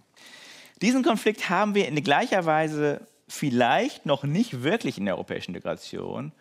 Diesen 0.81 1.03
Konflikt 1.03 1.49
haben 1.49 1.75
wir 1.75 1.87
in 1.87 1.95
gleicher 2.03 2.45
Weise 2.45 3.07
vielleicht 3.27 4.05
noch 4.05 4.23
nicht 4.23 4.63
wirklich 4.63 4.97
in 4.97 5.05
der 5.05 5.15
europäischen 5.15 5.51
Integration. 5.51 6.31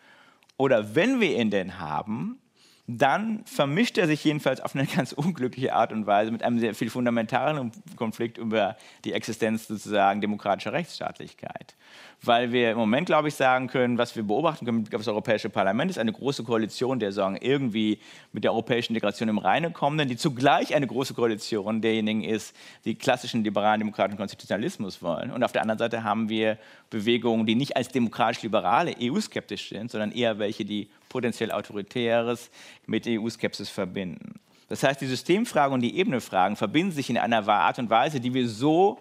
Oder 0.56 0.94
wenn 0.94 1.20
wir 1.20 1.38
ihn 1.38 1.50
denn 1.50 1.78
haben, 1.78 2.40
dann 2.86 3.44
vermischt 3.46 3.96
er 3.96 4.06
sich 4.06 4.24
jedenfalls 4.24 4.60
auf 4.60 4.74
eine 4.74 4.86
ganz 4.96 5.12
unglückliche 5.12 5.74
Art 5.74 5.92
und 5.92 6.06
Weise 6.06 6.30
mit 6.30 6.42
einem 6.42 6.58
sehr 6.58 6.74
viel 6.74 6.90
fundamentalen 6.90 7.72
Konflikt 7.96 8.38
über 8.38 8.76
die 9.04 9.12
Existenz 9.12 9.68
sozusagen 9.68 10.20
demokratischer 10.20 10.72
Rechtsstaatlichkeit 10.72 11.76
weil 12.22 12.52
wir 12.52 12.70
im 12.70 12.78
Moment, 12.78 13.06
glaube 13.06 13.28
ich, 13.28 13.34
sagen 13.34 13.66
können, 13.66 13.98
was 13.98 14.14
wir 14.14 14.22
beobachten 14.22 14.64
können, 14.64 14.84
das 14.88 15.08
Europäische 15.08 15.50
Parlament 15.50 15.90
ist 15.90 15.98
eine 15.98 16.12
große 16.12 16.44
Koalition, 16.44 17.00
der 17.00 17.10
sagen, 17.10 17.36
irgendwie 17.40 17.98
mit 18.32 18.44
der 18.44 18.52
europäischen 18.52 18.92
Integration 18.92 19.28
im 19.28 19.38
Reine 19.38 19.72
kommen, 19.72 20.06
die 20.06 20.16
zugleich 20.16 20.74
eine 20.74 20.86
große 20.86 21.14
Koalition 21.14 21.80
derjenigen 21.80 22.22
ist, 22.22 22.54
die 22.84 22.94
klassischen 22.94 23.42
liberalen 23.42 23.80
demokratischen 23.80 24.18
Konstitutionalismus 24.18 25.02
wollen. 25.02 25.32
Und 25.32 25.42
auf 25.42 25.52
der 25.52 25.62
anderen 25.62 25.78
Seite 25.78 26.04
haben 26.04 26.28
wir 26.28 26.58
Bewegungen, 26.90 27.44
die 27.44 27.56
nicht 27.56 27.76
als 27.76 27.88
demokratisch-liberale 27.88 28.94
EU-skeptisch 29.00 29.70
sind, 29.70 29.90
sondern 29.90 30.12
eher 30.12 30.38
welche, 30.38 30.64
die 30.64 30.88
potenziell 31.12 31.52
Autoritäres 31.52 32.50
mit 32.86 33.06
EU-Skepsis 33.06 33.68
verbinden. 33.68 34.40
Das 34.68 34.82
heißt, 34.82 35.02
die 35.02 35.06
Systemfragen 35.06 35.74
und 35.74 35.82
die 35.82 35.96
Ebenefragen 35.98 36.56
verbinden 36.56 36.92
sich 36.92 37.10
in 37.10 37.18
einer 37.18 37.46
Art 37.46 37.78
und 37.78 37.90
Weise, 37.90 38.18
die 38.18 38.32
wir 38.32 38.48
so 38.48 38.98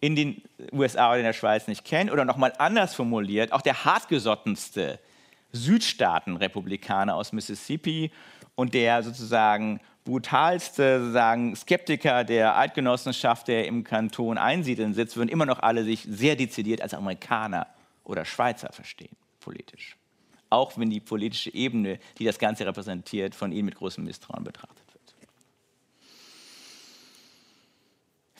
in 0.00 0.14
den 0.14 0.40
USA 0.72 1.08
oder 1.08 1.18
in 1.18 1.24
der 1.24 1.32
Schweiz 1.32 1.66
nicht 1.66 1.84
kennt. 1.84 2.12
Oder 2.12 2.24
nochmal 2.24 2.52
anders 2.58 2.94
formuliert, 2.94 3.52
auch 3.52 3.62
der 3.62 3.84
hartgesottenste 3.84 5.00
Südstaaten-Republikaner 5.50 7.16
aus 7.16 7.32
Mississippi 7.32 8.12
und 8.54 8.72
der 8.72 9.02
sozusagen 9.02 9.80
brutalste 10.04 11.00
sozusagen 11.00 11.56
Skeptiker 11.56 12.22
der 12.22 12.56
Eidgenossenschaft, 12.56 13.48
der 13.48 13.66
im 13.66 13.82
Kanton 13.82 14.38
einsiedeln 14.38 14.94
sitzt, 14.94 15.16
würden 15.16 15.28
immer 15.28 15.46
noch 15.46 15.58
alle 15.58 15.82
sich 15.82 16.06
sehr 16.08 16.36
dezidiert 16.36 16.80
als 16.80 16.94
Amerikaner 16.94 17.66
oder 18.04 18.24
Schweizer 18.24 18.72
verstehen, 18.72 19.16
politisch. 19.40 19.97
Auch 20.50 20.78
wenn 20.78 20.90
die 20.90 21.00
politische 21.00 21.52
Ebene, 21.52 21.98
die 22.18 22.24
das 22.24 22.38
Ganze 22.38 22.66
repräsentiert, 22.66 23.34
von 23.34 23.52
ihnen 23.52 23.66
mit 23.66 23.74
großem 23.74 24.04
Misstrauen 24.04 24.44
betrachtet 24.44 24.84
wird. 24.92 25.14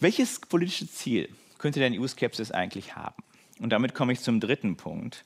Welches 0.00 0.40
politische 0.40 0.88
Ziel 0.88 1.28
könnte 1.58 1.80
denn 1.80 1.98
EU-Skepsis 1.98 2.52
eigentlich 2.52 2.94
haben? 2.94 3.22
Und 3.58 3.70
damit 3.70 3.94
komme 3.94 4.12
ich 4.12 4.20
zum 4.20 4.40
dritten 4.40 4.76
Punkt 4.76 5.24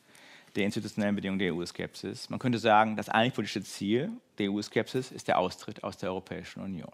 der 0.57 0.65
institutionellen 0.65 1.15
Bedingungen 1.15 1.39
der 1.39 1.55
EU-Skepsis. 1.55 2.31
Man 2.31 2.39
könnte 2.39 2.59
sagen, 2.59 2.97
das 2.97 3.09
eigentlich 3.09 3.35
politische 3.35 3.63
Ziel 3.63 4.11
der 4.39 4.51
EU-Skepsis 4.51 5.11
ist 5.13 5.29
der 5.29 5.39
Austritt 5.39 5.83
aus 5.83 5.97
der 5.97 6.11
Europäischen 6.11 6.61
Union. 6.61 6.93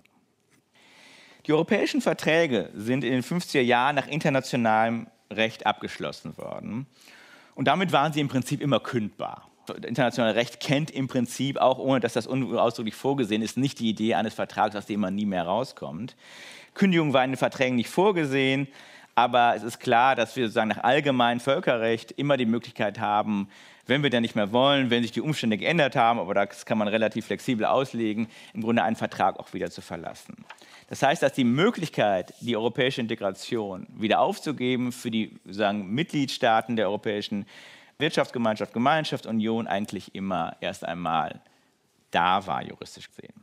Die 1.47 1.53
europäischen 1.53 2.01
Verträge 2.01 2.71
sind 2.75 3.05
in 3.05 3.13
den 3.13 3.23
50er 3.23 3.61
Jahren 3.61 3.97
nach 3.97 4.07
internationalem 4.07 5.07
Recht 5.31 5.67
abgeschlossen 5.67 6.37
worden. 6.37 6.87
Und 7.55 7.67
damit 7.67 7.93
waren 7.93 8.13
sie 8.13 8.21
im 8.21 8.29
Prinzip 8.29 8.61
immer 8.61 8.81
kündbar. 8.81 9.51
Internationales 9.69 10.37
Recht 10.37 10.61
kennt 10.61 10.91
im 10.91 11.09
Prinzip, 11.09 11.59
auch 11.59 11.79
ohne 11.79 12.01
dass 12.01 12.13
das 12.13 12.27
ausdrücklich 12.27 12.95
vorgesehen 12.95 13.43
ist, 13.43 13.57
nicht 13.57 13.79
die 13.81 13.89
Idee 13.89 14.15
eines 14.15 14.35
Vertrags, 14.35 14.77
aus 14.77 14.87
dem 14.87 15.01
man 15.01 15.15
nie 15.15 15.27
mehr 15.27 15.45
rauskommt. 15.45 16.17
Kündigungen 16.75 17.13
waren 17.13 17.25
in 17.25 17.31
den 17.33 17.39
Verträgen 17.39 17.77
nicht 17.77 17.91
vorgesehen. 17.91 18.69
Aber 19.19 19.57
es 19.57 19.65
ist 19.65 19.81
klar, 19.81 20.15
dass 20.15 20.37
wir 20.37 20.45
sozusagen 20.45 20.69
nach 20.69 20.85
allgemeinem 20.85 21.41
Völkerrecht 21.41 22.13
immer 22.13 22.37
die 22.37 22.47
Möglichkeit 22.47 23.01
haben, 23.01 23.49
wenn 23.89 24.05
wir 24.05 24.11
dann 24.11 24.23
nicht 24.23 24.37
mehr 24.37 24.53
wollen, 24.53 24.91
wenn 24.91 25.03
sich 25.03 25.11
die 25.11 25.21
Umstände 25.21 25.59
geändert 25.59 25.97
haben, 25.97 26.21
aber 26.21 26.35
das 26.35 26.65
kann 26.65 26.79
man 26.79 26.87
relativ 26.87 27.27
flexibel 27.27 27.67
auslegen, 27.67 28.29
im 28.55 28.63
Grunde 28.63 28.85
einen 28.85 28.95
Vertrag 28.95 29.41
auch 29.41 29.53
wieder 29.55 29.73
zu 29.73 29.81
verlassen. 29.81 30.45
Das 30.89 31.03
heißt, 31.03 31.21
dass 31.21 31.33
die 31.33 31.43
Möglichkeit, 31.43 32.33
die 32.43 32.57
europäische 32.57 33.01
Integration 33.01 33.89
wieder 33.99 34.21
aufzugeben 34.21 34.93
für 34.93 35.11
die 35.11 35.37
sagen, 35.47 35.91
Mitgliedstaaten 35.91 36.77
der 36.77 36.87
Europäischen 36.87 37.45
Wirtschaftsgemeinschaft, 37.99 38.73
Gemeinschaft, 38.73 39.27
Union 39.27 39.67
eigentlich 39.67 40.15
immer 40.15 40.57
erst 40.61 40.85
einmal 40.85 41.41
da 42.11 42.47
war, 42.47 42.63
juristisch 42.63 43.09
gesehen. 43.09 43.35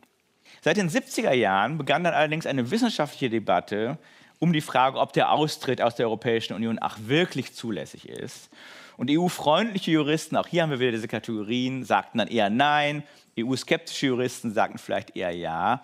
Seit 0.61 0.77
den 0.77 0.89
70er 0.89 1.33
Jahren 1.33 1.77
begann 1.77 2.03
dann 2.03 2.13
allerdings 2.13 2.45
eine 2.45 2.71
wissenschaftliche 2.71 3.29
Debatte 3.29 3.97
um 4.39 4.53
die 4.53 4.61
Frage, 4.61 4.99
ob 4.99 5.13
der 5.13 5.31
Austritt 5.31 5.81
aus 5.81 5.95
der 5.95 6.07
Europäischen 6.07 6.53
Union 6.53 6.79
auch 6.79 6.97
wirklich 7.05 7.53
zulässig 7.53 8.09
ist. 8.09 8.49
Und 8.97 9.11
EU-freundliche 9.11 9.91
Juristen, 9.91 10.37
auch 10.37 10.47
hier 10.47 10.63
haben 10.63 10.71
wir 10.71 10.79
wieder 10.79 10.91
diese 10.91 11.07
Kategorien, 11.07 11.83
sagten 11.83 12.17
dann 12.17 12.27
eher 12.27 12.49
nein. 12.49 13.03
EU-skeptische 13.37 14.07
Juristen 14.07 14.53
sagten 14.53 14.77
vielleicht 14.77 15.15
eher 15.15 15.31
ja. 15.31 15.83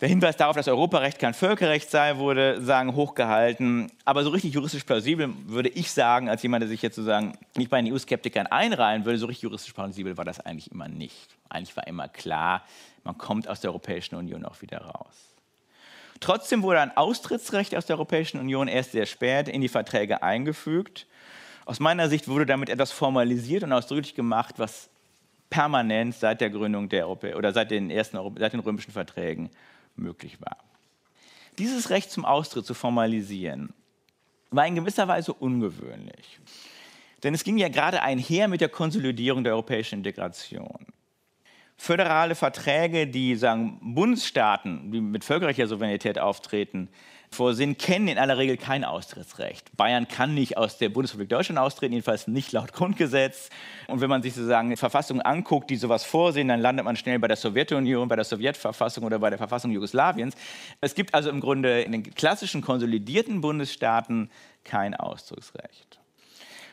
Der 0.00 0.08
Hinweis 0.08 0.36
darauf, 0.36 0.56
dass 0.56 0.66
Europarecht 0.66 1.18
kein 1.18 1.34
Völkerrecht 1.34 1.88
sei, 1.88 2.16
wurde 2.16 2.60
sagen 2.60 2.94
hochgehalten. 2.96 3.92
Aber 4.04 4.24
so 4.24 4.30
richtig 4.30 4.52
juristisch 4.52 4.82
plausibel 4.82 5.32
würde 5.46 5.68
ich 5.68 5.92
sagen, 5.92 6.28
als 6.28 6.42
jemand, 6.42 6.62
der 6.62 6.68
sich 6.68 6.82
jetzt 6.82 6.96
sozusagen 6.96 7.38
nicht 7.56 7.70
bei 7.70 7.80
den 7.80 7.92
EU-Skeptikern 7.92 8.48
einreihen 8.48 9.04
würde, 9.04 9.18
so 9.18 9.26
richtig 9.26 9.42
juristisch 9.42 9.72
plausibel 9.72 10.16
war 10.16 10.24
das 10.24 10.40
eigentlich 10.40 10.72
immer 10.72 10.88
nicht. 10.88 11.36
Eigentlich 11.48 11.76
war 11.76 11.86
immer 11.86 12.08
klar, 12.08 12.64
man 13.04 13.16
kommt 13.18 13.46
aus 13.48 13.60
der 13.60 13.70
Europäischen 13.70 14.16
Union 14.16 14.44
auch 14.44 14.60
wieder 14.62 14.78
raus. 14.78 15.34
Trotzdem 16.20 16.62
wurde 16.62 16.80
ein 16.80 16.96
Austrittsrecht 16.96 17.76
aus 17.76 17.86
der 17.86 17.96
Europäischen 17.96 18.40
Union 18.40 18.66
erst 18.66 18.92
sehr 18.92 19.06
spät 19.06 19.48
in 19.48 19.60
die 19.60 19.68
Verträge 19.68 20.22
eingefügt. 20.22 21.06
Aus 21.66 21.80
meiner 21.80 22.08
Sicht 22.08 22.28
wurde 22.28 22.46
damit 22.46 22.68
etwas 22.68 22.92
formalisiert 22.92 23.62
und 23.62 23.72
ausdrücklich 23.72 24.14
gemacht, 24.14 24.56
was 24.58 24.88
permanent 25.50 26.14
seit 26.14 26.40
der 26.40 26.50
Gründung 26.50 26.88
der 26.88 27.06
Europä 27.06 27.36
oder 27.36 27.52
seit 27.52 27.70
den 27.70 27.90
ersten 27.90 28.18
seit 28.38 28.52
den 28.52 28.60
römischen 28.60 28.90
Verträgen 28.90 29.50
möglich 29.96 30.40
war. 30.40 30.58
Dieses 31.58 31.90
Recht 31.90 32.10
zum 32.10 32.24
Austritt 32.24 32.66
zu 32.66 32.74
formalisieren, 32.74 33.72
war 34.50 34.66
in 34.66 34.74
gewisser 34.74 35.08
Weise 35.08 35.32
ungewöhnlich. 35.32 36.40
Denn 37.22 37.34
es 37.34 37.44
ging 37.44 37.58
ja 37.58 37.68
gerade 37.68 38.02
einher 38.02 38.48
mit 38.48 38.60
der 38.60 38.68
Konsolidierung 38.68 39.44
der 39.44 39.54
europäischen 39.54 39.96
Integration 39.96 40.86
föderale 41.76 42.34
Verträge, 42.34 43.06
die 43.06 43.36
sagen, 43.36 43.78
Bundesstaaten, 43.82 44.90
die 44.90 45.00
mit 45.00 45.24
völkerrechtlicher 45.24 45.68
Souveränität 45.68 46.18
auftreten, 46.18 46.88
vorsehen, 47.34 47.76
kennen 47.76 48.08
in 48.08 48.18
aller 48.18 48.38
Regel 48.38 48.56
kein 48.56 48.84
Austrittsrecht. 48.84 49.76
Bayern 49.76 50.08
kann 50.08 50.34
nicht 50.34 50.56
aus 50.56 50.78
der 50.78 50.88
Bundesrepublik 50.88 51.28
Deutschland 51.28 51.58
austreten, 51.58 51.92
jedenfalls 51.92 52.28
nicht 52.28 52.52
laut 52.52 52.72
Grundgesetz. 52.72 53.50
Und 53.88 54.00
wenn 54.00 54.08
man 54.08 54.22
sich 54.22 54.34
sozusagen 54.34 54.76
Verfassungen 54.76 55.20
anguckt, 55.20 55.68
die 55.68 55.76
sowas 55.76 56.04
vorsehen, 56.04 56.48
dann 56.48 56.60
landet 56.60 56.84
man 56.84 56.96
schnell 56.96 57.18
bei 57.18 57.28
der 57.28 57.36
Sowjetunion, 57.36 58.08
bei 58.08 58.16
der 58.16 58.24
Sowjetverfassung 58.24 59.04
oder 59.04 59.18
bei 59.18 59.30
der 59.30 59.38
Verfassung 59.38 59.72
Jugoslawiens. 59.72 60.34
Es 60.80 60.94
gibt 60.94 61.12
also 61.12 61.28
im 61.28 61.40
Grunde 61.40 61.82
in 61.82 61.92
den 61.92 62.14
klassischen 62.14 62.62
konsolidierten 62.62 63.40
Bundesstaaten 63.40 64.30
kein 64.62 64.94
Ausdrucksrecht. 64.94 65.98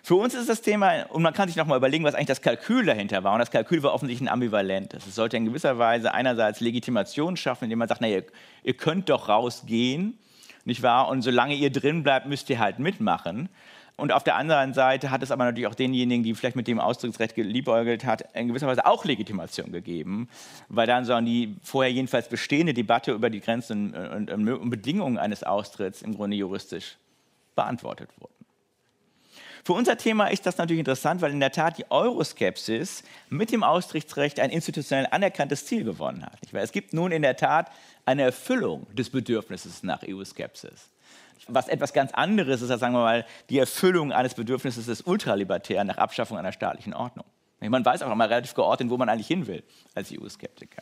Für 0.03 0.15
uns 0.15 0.33
ist 0.33 0.49
das 0.49 0.61
Thema, 0.61 1.03
und 1.09 1.21
man 1.21 1.33
kann 1.33 1.47
sich 1.47 1.55
noch 1.55 1.67
mal 1.67 1.77
überlegen, 1.77 2.03
was 2.03 2.15
eigentlich 2.15 2.27
das 2.27 2.41
Kalkül 2.41 2.85
dahinter 2.85 3.23
war. 3.23 3.33
Und 3.33 3.39
das 3.39 3.51
Kalkül 3.51 3.83
war 3.83 3.93
offensichtlich 3.93 4.27
ein 4.27 4.33
ambivalentes. 4.33 5.05
Es 5.05 5.15
sollte 5.15 5.37
in 5.37 5.45
gewisser 5.45 5.77
Weise 5.77 6.13
einerseits 6.13 6.59
Legitimation 6.59 7.37
schaffen, 7.37 7.65
indem 7.65 7.79
man 7.79 7.87
sagt, 7.87 8.01
naja, 8.01 8.17
ihr, 8.17 8.25
ihr 8.63 8.73
könnt 8.73 9.09
doch 9.09 9.29
rausgehen, 9.29 10.17
nicht 10.65 10.81
wahr? 10.81 11.07
Und 11.07 11.21
solange 11.21 11.53
ihr 11.53 11.71
drin 11.71 12.03
bleibt, 12.03 12.27
müsst 12.27 12.49
ihr 12.49 12.59
halt 12.59 12.79
mitmachen. 12.79 13.49
Und 13.97 14.11
auf 14.11 14.23
der 14.23 14.35
anderen 14.35 14.73
Seite 14.73 15.11
hat 15.11 15.21
es 15.21 15.29
aber 15.29 15.45
natürlich 15.45 15.67
auch 15.67 15.75
denjenigen, 15.75 16.23
die 16.23 16.33
vielleicht 16.33 16.55
mit 16.55 16.67
dem 16.67 16.79
Ausdrucksrecht 16.79 17.35
geliebäugelt 17.35 18.03
hat, 18.03 18.23
in 18.33 18.47
gewisser 18.47 18.65
Weise 18.65 18.87
auch 18.87 19.05
Legitimation 19.05 19.71
gegeben, 19.71 20.27
weil 20.69 20.87
dann 20.87 21.05
so 21.05 21.19
die 21.21 21.55
vorher 21.61 21.91
jedenfalls 21.91 22.27
bestehende 22.27 22.73
Debatte 22.73 23.11
über 23.11 23.29
die 23.29 23.41
Grenzen 23.41 23.93
und, 23.93 24.31
und, 24.31 24.49
und 24.49 24.69
Bedingungen 24.71 25.19
eines 25.19 25.43
Austritts 25.43 26.01
im 26.01 26.15
Grunde 26.15 26.35
juristisch 26.35 26.97
beantwortet 27.55 28.09
wurde. 28.19 28.40
Für 29.63 29.73
unser 29.73 29.97
Thema 29.97 30.27
ist 30.27 30.45
das 30.45 30.57
natürlich 30.57 30.79
interessant, 30.79 31.21
weil 31.21 31.31
in 31.31 31.39
der 31.39 31.51
Tat 31.51 31.77
die 31.77 31.89
Euroskepsis 31.89 33.03
mit 33.29 33.51
dem 33.51 33.63
Austrittsrecht 33.63 34.39
ein 34.39 34.49
institutionell 34.49 35.07
anerkanntes 35.11 35.65
Ziel 35.65 35.83
gewonnen 35.83 36.25
hat. 36.25 36.39
Es 36.53 36.71
gibt 36.71 36.93
nun 36.93 37.11
in 37.11 37.21
der 37.21 37.35
Tat 37.35 37.71
eine 38.05 38.23
Erfüllung 38.23 38.87
des 38.95 39.11
Bedürfnisses 39.11 39.83
nach 39.83 40.01
EU-Skepsis. 40.07 40.89
Was 41.47 41.67
etwas 41.67 41.93
ganz 41.93 42.11
anderes 42.13 42.61
ist, 42.61 42.71
als 42.71 42.79
sagen 42.79 42.93
wir 42.93 43.01
mal, 43.01 43.25
die 43.49 43.59
Erfüllung 43.59 44.11
eines 44.11 44.33
Bedürfnisses 44.33 44.85
des 44.85 45.01
Ultralibertären 45.01 45.87
nach 45.87 45.97
Abschaffung 45.97 46.37
einer 46.37 46.51
staatlichen 46.51 46.93
Ordnung. 46.93 47.25
Man 47.59 47.85
weiß 47.85 48.01
auch 48.01 48.11
immer 48.11 48.29
relativ 48.29 48.55
geordnet, 48.55 48.89
wo 48.89 48.97
man 48.97 49.09
eigentlich 49.09 49.27
hin 49.27 49.45
will 49.45 49.63
als 49.93 50.11
EU-Skeptiker. 50.11 50.81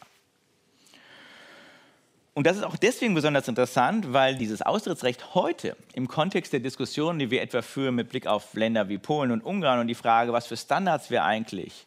Und 2.39 2.47
das 2.47 2.55
ist 2.55 2.63
auch 2.63 2.77
deswegen 2.77 3.15
besonders 3.15 3.49
interessant, 3.49 4.13
weil 4.13 4.37
dieses 4.37 4.61
Austrittsrecht 4.61 5.35
heute 5.35 5.75
im 5.91 6.07
Kontext 6.07 6.53
der 6.53 6.61
Diskussionen, 6.61 7.19
die 7.19 7.31
wir 7.31 7.41
etwa 7.41 7.61
führen 7.61 7.95
mit 7.95 8.07
Blick 8.07 8.27
auf 8.27 8.53
Länder 8.53 8.87
wie 8.87 8.97
Polen 8.97 9.31
und 9.31 9.43
Ungarn 9.43 9.81
und 9.81 9.87
die 9.87 9.93
Frage, 9.93 10.31
was 10.31 10.47
für 10.47 10.55
Standards 10.55 11.09
wir 11.09 11.25
eigentlich 11.25 11.85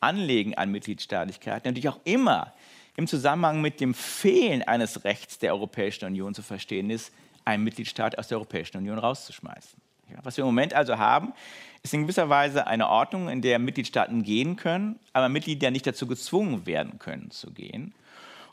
anlegen 0.00 0.56
an 0.56 0.70
Mitgliedstaatlichkeit, 0.70 1.64
natürlich 1.64 1.88
auch 1.88 2.00
immer 2.04 2.52
im 2.98 3.06
Zusammenhang 3.06 3.62
mit 3.62 3.80
dem 3.80 3.94
Fehlen 3.94 4.62
eines 4.62 5.04
Rechts 5.04 5.38
der 5.38 5.54
Europäischen 5.54 6.04
Union 6.04 6.34
zu 6.34 6.42
verstehen 6.42 6.90
ist, 6.90 7.10
einen 7.46 7.64
Mitgliedstaat 7.64 8.18
aus 8.18 8.28
der 8.28 8.36
Europäischen 8.36 8.76
Union 8.76 8.98
rauszuschmeißen. 8.98 9.80
Ja, 10.10 10.18
was 10.22 10.36
wir 10.36 10.42
im 10.42 10.48
Moment 10.48 10.74
also 10.74 10.98
haben, 10.98 11.32
ist 11.82 11.94
in 11.94 12.02
gewisser 12.02 12.28
Weise 12.28 12.66
eine 12.66 12.90
Ordnung, 12.90 13.30
in 13.30 13.40
der 13.40 13.58
Mitgliedstaaten 13.58 14.22
gehen 14.22 14.56
können, 14.56 15.00
aber 15.14 15.30
Mitglieder 15.30 15.70
nicht 15.70 15.86
dazu 15.86 16.06
gezwungen 16.06 16.66
werden 16.66 16.98
können 16.98 17.30
zu 17.30 17.50
gehen. 17.52 17.94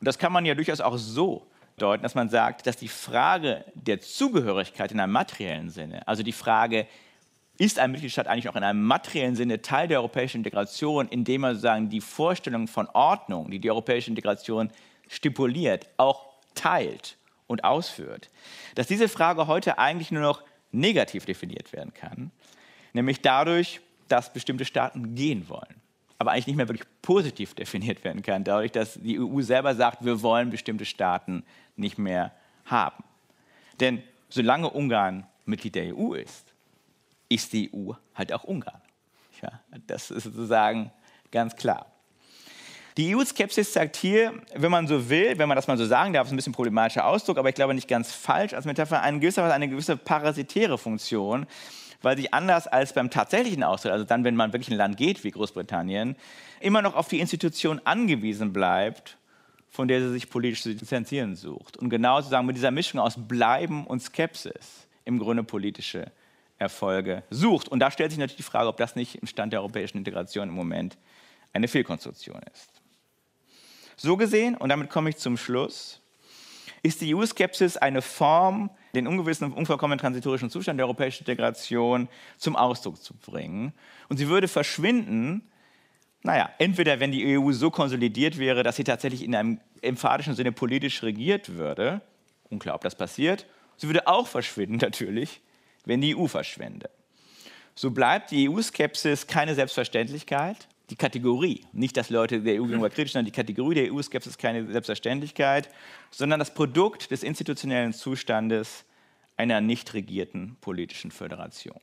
Und 0.02 0.08
das 0.08 0.18
kann 0.18 0.34
man 0.34 0.46
ja 0.48 0.56
durchaus 0.56 0.82
auch 0.82 0.98
so 0.98 1.46
deuten, 1.78 2.02
dass 2.02 2.16
man 2.16 2.28
sagt, 2.28 2.66
dass 2.66 2.76
die 2.76 2.88
Frage 2.88 3.64
der 3.76 4.02
Zugehörigkeit 4.02 4.92
in 4.92 5.00
einem 5.00 5.14
materiellen 5.14 5.70
Sinne, 5.70 6.08
also 6.08 6.24
die 6.24 6.32
Frage, 6.32 6.88
ist 7.60 7.78
ein 7.78 7.92
Mitgliedstaat 7.92 8.26
eigentlich 8.26 8.50
auch 8.50 8.56
in 8.56 8.64
einem 8.64 8.84
materiellen 8.84 9.36
Sinne 9.36 9.62
Teil 9.62 9.88
der 9.88 10.00
europäischen 10.00 10.38
Integration, 10.38 11.08
indem 11.08 11.42
man 11.42 11.54
sozusagen 11.54 11.90
die 11.90 12.02
Vorstellung 12.02 12.68
von 12.68 12.88
Ordnung, 12.88 13.52
die 13.52 13.60
die 13.60 13.70
europäische 13.70 14.10
Integration 14.10 14.72
stipuliert, 15.08 15.88
auch 15.98 16.26
teilt 16.56 17.18
und 17.46 17.64
ausführt, 17.64 18.32
dass 18.74 18.88
diese 18.88 19.08
Frage 19.08 19.46
heute 19.46 19.78
eigentlich 19.78 20.10
nur 20.10 20.24
noch 20.24 20.42
negativ 20.72 21.26
definiert 21.26 21.74
werden 21.74 21.94
kann, 21.94 22.32
nämlich 22.94 23.22
dadurch, 23.22 23.82
dass 24.08 24.34
bestimmte 24.34 24.66
Staaten 24.66 25.14
gehen 25.14 25.48
wollen 25.48 25.81
aber 26.22 26.32
eigentlich 26.32 26.48
nicht 26.48 26.56
mehr 26.56 26.70
wirklich 26.70 26.88
positiv 27.02 27.56
definiert 27.56 28.04
werden 28.04 28.22
kann, 28.22 28.44
dadurch, 28.44 28.72
dass 28.72 28.94
die 28.94 29.20
EU 29.20 29.42
selber 29.42 29.74
sagt, 29.74 30.06
wir 30.06 30.22
wollen 30.22 30.52
bestimmte 30.52 30.86
Staaten 30.86 31.44
nicht 31.76 31.98
mehr 31.98 32.32
haben. 32.66 33.04
Denn 33.80 34.04
solange 34.30 34.70
Ungarn 34.70 35.26
Mitglied 35.46 35.74
der 35.74 35.98
EU 35.98 36.14
ist, 36.14 36.54
ist 37.28 37.52
die 37.54 37.72
EU 37.74 37.94
halt 38.14 38.32
auch 38.34 38.44
Ungarn. 38.44 38.82
Ja, 39.42 39.60
das 39.88 40.12
ist 40.12 40.26
sozusagen 40.26 40.92
ganz 41.32 41.56
klar. 41.56 41.88
Die 42.98 43.16
EU-Skepsis 43.16 43.74
zeigt 43.74 43.96
hier, 43.96 44.34
wenn 44.54 44.70
man 44.70 44.86
so 44.86 45.10
will, 45.10 45.40
wenn 45.40 45.48
man 45.48 45.56
das 45.56 45.66
mal 45.66 45.78
so 45.78 45.88
sagen 45.88 46.14
darf, 46.14 46.28
ist 46.28 46.34
ein 46.34 46.36
bisschen 46.36 46.54
problematischer 46.54 47.08
Ausdruck, 47.08 47.40
aber 47.40 47.50
ich 47.50 47.56
glaube 47.56 47.74
nicht 47.74 47.88
ganz 47.88 48.12
falsch, 48.12 48.54
als 48.54 48.66
Metapher 48.66 49.02
eine 49.02 49.20
gewisse, 49.20 49.44
eine 49.44 49.70
gewisse 49.70 49.98
parasitäre 49.98 50.78
Funktion, 50.78 51.48
weil 52.02 52.18
sich 52.18 52.34
anders 52.34 52.68
als 52.68 52.94
beim 52.94 53.10
tatsächlichen 53.10 53.64
Austritt, 53.64 53.92
also 53.92 54.06
dann, 54.06 54.24
wenn 54.24 54.36
man 54.36 54.54
wirklich 54.54 54.70
ein 54.70 54.78
Land 54.78 54.98
geht 54.98 55.24
wie 55.24 55.32
Großbritannien, 55.32 56.16
immer 56.60 56.82
noch 56.82 56.96
auf 56.96 57.08
die 57.08 57.20
Institution 57.20 57.82
angewiesen 57.84 58.54
bleibt, 58.54 59.18
von 59.70 59.88
der 59.88 60.02
sie 60.02 60.12
sich 60.12 60.30
politisch 60.30 60.64
zu 60.64 60.76
distanzieren 60.76 61.36
sucht. 61.36 61.78
Und 61.78 61.90
genau 61.90 62.18
sozusagen 62.18 62.46
mit 62.46 62.58
dieser 62.58 62.72
Mischung 62.72 63.00
aus 63.00 63.16
Bleiben 63.18 63.88
und 63.88 64.02
Skepsis 64.02 64.88
im 65.06 65.18
Grunde 65.18 65.44
politische 65.44 66.12
Erfolge 66.58 67.24
sucht. 67.30 67.70
Und 67.70 67.80
da 67.80 67.90
stellt 67.90 68.12
sich 68.12 68.20
natürlich 68.20 68.38
die 68.38 68.44
Frage, 68.44 68.68
ob 68.68 68.78
das 68.78 68.96
nicht 68.96 69.16
im 69.16 69.28
Stand 69.28 69.54
der 69.54 69.62
europäischen 69.62 69.98
Integration 69.98 70.50
im 70.50 70.56
Moment 70.56 70.98
eine 71.54 71.68
Fehlkonstruktion 71.68 72.40
ist. 72.54 72.70
So 73.96 74.18
gesehen, 74.18 74.58
und 74.58 74.70
damit 74.70 74.90
komme 74.90 75.10
ich 75.10 75.18
zum 75.18 75.38
Schluss, 75.38 76.02
ist 76.84 77.02
die 77.02 77.16
EU-Skepsis 77.16 77.78
eine 77.78 78.02
Form, 78.02 78.70
den 78.94 79.08
ungewissen 79.08 79.46
und 79.46 79.54
unvollkommenen 79.54 80.00
transitorischen 80.00 80.50
Zustand 80.50 80.78
der 80.78 80.86
europäischen 80.86 81.22
Integration 81.22 82.10
zum 82.38 82.56
Ausdruck 82.56 83.02
zu 83.02 83.14
bringen. 83.14 83.74
Und 84.10 84.18
sie 84.18 84.28
würde 84.28 84.48
verschwinden, 84.48 85.50
naja, 86.24 86.50
entweder 86.60 87.00
wenn 87.00 87.12
die 87.12 87.38
EU 87.38 87.52
so 87.52 87.72
konsolidiert 87.72 88.38
wäre, 88.38 88.64
dass 88.64 88.76
sie 88.76 88.84
tatsächlich 88.84 89.24
in 89.24 89.36
einem 89.36 89.60
emphatischen 89.82 90.36
Sinne 90.36 90.52
politisch 90.52 91.02
regiert 91.04 91.56
würde, 91.56 92.02
unklar, 92.50 92.76
ob 92.76 92.82
das 92.82 92.96
passiert, 92.96 93.46
sie 93.78 93.88
würde 93.88 94.08
auch 94.08 94.28
verschwinden 94.28 94.78
natürlich, 94.82 95.42
wenn 95.86 96.02
die 96.02 96.16
EU 96.16 96.28
verschwände. 96.28 96.90
So 97.74 97.92
bleibt 97.92 98.32
die 98.32 98.50
EU-Skepsis 98.50 99.28
keine 99.28 99.56
Selbstverständlichkeit, 99.56 100.68
die 100.92 100.98
Kategorie, 100.98 101.66
nicht 101.72 101.96
dass 101.96 102.10
Leute 102.10 102.42
der 102.42 102.62
EU 102.62 102.66
gegenüber 102.66 102.90
kritisch 102.90 103.14
sind, 103.14 103.26
die 103.26 103.32
Kategorie 103.32 103.76
der 103.76 103.94
EU-Skepsis 103.94 104.38
keine 104.38 104.70
Selbstverständlichkeit, 104.72 105.70
sondern 106.12 106.40
das 106.40 106.54
Produkt 106.54 107.10
des 107.12 107.24
institutionellen 107.24 107.94
Zustandes 107.94 108.84
einer 109.38 109.62
nicht 109.62 109.94
regierten 109.94 110.58
politischen 110.60 111.10
Föderation. 111.10 111.80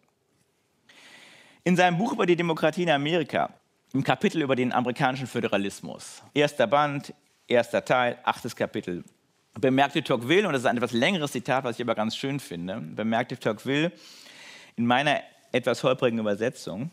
In 1.64 1.74
seinem 1.74 1.96
Buch 1.98 2.12
über 2.12 2.26
die 2.26 2.36
Demokratie 2.36 2.82
in 2.82 2.90
Amerika, 2.90 3.54
im 3.94 4.04
Kapitel 4.04 4.42
über 4.42 4.54
den 4.54 4.72
amerikanischen 4.72 5.26
Föderalismus, 5.26 6.22
erster 6.34 6.66
Band, 6.66 7.14
erster 7.46 7.84
Teil, 7.84 8.18
achtes 8.24 8.54
Kapitel, 8.54 9.04
bemerkte 9.58 10.04
Tocqueville, 10.04 10.46
und 10.46 10.52
das 10.52 10.62
ist 10.62 10.66
ein 10.66 10.76
etwas 10.76 10.92
längeres 10.92 11.32
Zitat, 11.32 11.64
was 11.64 11.76
ich 11.76 11.82
aber 11.82 11.94
ganz 11.94 12.14
schön 12.14 12.40
finde, 12.40 12.80
bemerkte 12.80 13.38
Tocqueville 13.38 13.90
in 14.76 14.86
meiner 14.86 15.22
etwas 15.50 15.82
holprigen 15.82 16.18
Übersetzung, 16.18 16.90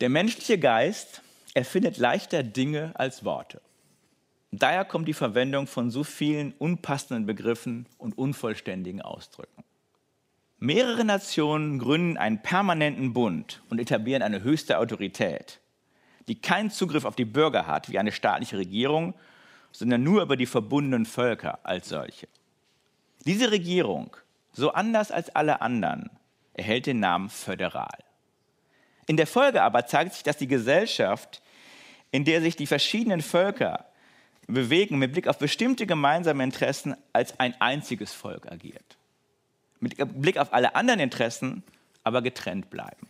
der 0.00 0.10
menschliche 0.10 0.58
Geist 0.58 1.22
er 1.54 1.64
findet 1.64 1.98
leichter 1.98 2.42
Dinge 2.42 2.92
als 2.94 3.24
Worte. 3.24 3.60
Daher 4.52 4.84
kommt 4.84 5.06
die 5.06 5.14
Verwendung 5.14 5.66
von 5.66 5.90
so 5.90 6.02
vielen 6.02 6.52
unpassenden 6.58 7.26
Begriffen 7.26 7.86
und 7.98 8.18
unvollständigen 8.18 9.00
Ausdrücken. 9.00 9.62
Mehrere 10.58 11.04
Nationen 11.04 11.78
gründen 11.78 12.16
einen 12.16 12.42
permanenten 12.42 13.12
Bund 13.12 13.62
und 13.70 13.80
etablieren 13.80 14.22
eine 14.22 14.42
höchste 14.42 14.78
Autorität, 14.78 15.60
die 16.28 16.40
keinen 16.40 16.70
Zugriff 16.70 17.04
auf 17.04 17.16
die 17.16 17.24
Bürger 17.24 17.66
hat 17.66 17.90
wie 17.90 17.98
eine 17.98 18.12
staatliche 18.12 18.58
Regierung, 18.58 19.14
sondern 19.72 20.02
nur 20.02 20.22
über 20.22 20.36
die 20.36 20.46
verbundenen 20.46 21.06
Völker 21.06 21.60
als 21.62 21.88
solche. 21.88 22.28
Diese 23.24 23.50
Regierung, 23.50 24.16
so 24.52 24.72
anders 24.72 25.10
als 25.10 25.34
alle 25.34 25.62
anderen, 25.62 26.10
erhält 26.52 26.86
den 26.86 27.00
Namen 27.00 27.30
föderal. 27.30 27.98
In 29.10 29.16
der 29.16 29.26
Folge 29.26 29.60
aber 29.64 29.86
zeigt 29.86 30.12
sich, 30.12 30.22
dass 30.22 30.36
die 30.36 30.46
Gesellschaft, 30.46 31.42
in 32.12 32.24
der 32.24 32.40
sich 32.40 32.54
die 32.54 32.68
verschiedenen 32.68 33.22
Völker 33.22 33.86
bewegen, 34.46 35.00
mit 35.00 35.10
Blick 35.10 35.26
auf 35.26 35.36
bestimmte 35.36 35.84
gemeinsame 35.84 36.44
Interessen 36.44 36.94
als 37.12 37.40
ein 37.40 37.60
einziges 37.60 38.12
Volk 38.12 38.46
agiert. 38.52 38.98
Mit 39.80 39.96
Blick 40.22 40.38
auf 40.38 40.52
alle 40.52 40.76
anderen 40.76 41.00
Interessen 41.00 41.64
aber 42.04 42.22
getrennt 42.22 42.70
bleiben. 42.70 43.08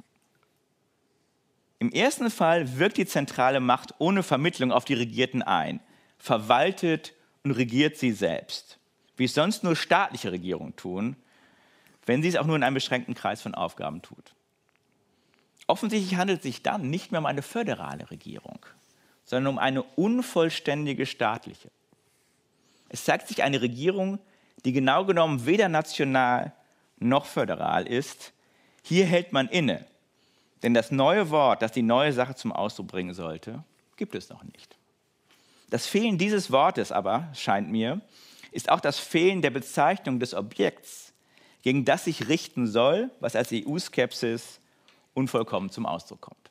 Im 1.80 1.92
ersten 1.92 2.30
Fall 2.30 2.78
wirkt 2.78 2.96
die 2.96 3.04
zentrale 3.04 3.60
Macht 3.60 3.92
ohne 3.98 4.22
Vermittlung 4.22 4.72
auf 4.72 4.86
die 4.86 4.94
Regierten 4.94 5.42
ein, 5.42 5.80
verwaltet 6.16 7.12
und 7.44 7.50
regiert 7.50 7.98
sie 7.98 8.12
selbst, 8.12 8.78
wie 9.18 9.24
es 9.24 9.34
sonst 9.34 9.64
nur 9.64 9.76
staatliche 9.76 10.32
Regierungen 10.32 10.76
tun, 10.76 11.16
wenn 12.06 12.22
sie 12.22 12.28
es 12.28 12.36
auch 12.36 12.46
nur 12.46 12.56
in 12.56 12.62
einem 12.62 12.72
beschränkten 12.72 13.12
Kreis 13.12 13.42
von 13.42 13.54
Aufgaben 13.54 14.00
tut. 14.00 14.34
Offensichtlich 15.70 16.18
handelt 16.18 16.38
es 16.38 16.42
sich 16.42 16.62
dann 16.64 16.90
nicht 16.90 17.12
mehr 17.12 17.20
um 17.20 17.26
eine 17.26 17.42
föderale 17.42 18.11
Regierung, 18.11 18.59
sondern 19.24 19.54
um 19.54 19.59
eine 19.61 19.85
unvollständige 19.85 21.06
staatliche. 21.06 21.70
Es 22.88 23.04
zeigt 23.04 23.28
sich 23.28 23.44
eine 23.44 23.62
Regierung, 23.62 24.18
die 24.64 24.72
genau 24.72 25.04
genommen 25.04 25.46
weder 25.46 25.68
national 25.68 26.52
noch 26.98 27.24
föderal 27.24 27.87
ist. 27.87 28.33
Hier 28.83 29.06
hält 29.06 29.33
man 29.33 29.46
inne, 29.46 29.87
denn 30.64 30.74
das 30.74 30.90
neue 30.90 31.30
Wort, 31.30 31.62
das 31.62 31.70
die 31.70 31.83
neue 31.83 32.12
Sache 32.12 32.35
zum 32.35 32.50
Ausdruck 32.50 32.88
bringen 32.88 33.14
sollte, 33.14 33.62
gibt 33.94 34.16
es 34.16 34.28
noch 34.28 34.42
nicht. 34.42 34.76
Das 35.68 35.87
Fehlen 35.87 36.18
dieses 36.18 36.50
Wortes 36.50 36.90
aber, 36.90 37.28
scheint 37.33 37.70
mir, 37.70 38.00
ist 38.50 38.70
auch 38.70 38.80
das 38.80 38.98
Fehlen 38.98 39.40
der 39.40 39.50
Bezeichnung 39.50 40.18
des 40.18 40.35
Objekts, 40.35 41.12
gegen 41.62 41.85
das 41.85 42.06
sich 42.06 42.26
richten 42.26 42.66
soll, 42.66 43.12
was 43.20 43.37
als 43.37 43.50
EU-Skepsis 43.52 44.60
unvollkommen 45.20 45.70
zum 45.70 45.87
Ausdruck 45.87 46.20
kommt. 46.20 46.50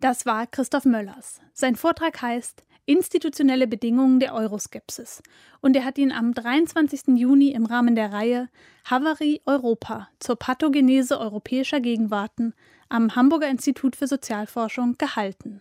Das 0.00 0.26
war 0.26 0.46
Christoph 0.46 0.84
Möllers. 0.84 1.40
Sein 1.54 1.74
Vortrag 1.74 2.20
heißt 2.22 2.64
Institutionelle 2.86 3.66
Bedingungen 3.66 4.18
der 4.18 4.34
Euroskepsis 4.34 5.22
und 5.60 5.76
er 5.76 5.84
hat 5.84 5.98
ihn 5.98 6.12
am 6.12 6.32
23. 6.32 7.18
Juni 7.18 7.50
im 7.50 7.66
Rahmen 7.66 7.94
der 7.94 8.12
Reihe 8.12 8.48
Havarie 8.88 9.42
Europa 9.44 10.08
zur 10.20 10.36
Pathogenese 10.36 11.20
europäischer 11.20 11.80
Gegenwarten 11.80 12.54
am 12.88 13.14
Hamburger 13.14 13.50
Institut 13.50 13.94
für 13.96 14.06
Sozialforschung 14.06 14.96
gehalten. 14.96 15.60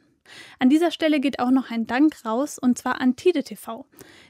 An 0.59 0.69
dieser 0.69 0.91
Stelle 0.91 1.19
geht 1.19 1.39
auch 1.39 1.51
noch 1.51 1.71
ein 1.71 1.87
Dank 1.87 2.25
raus 2.25 2.57
und 2.59 2.77
zwar 2.77 3.01
an 3.01 3.15
Tide 3.15 3.43
TV. 3.43 3.85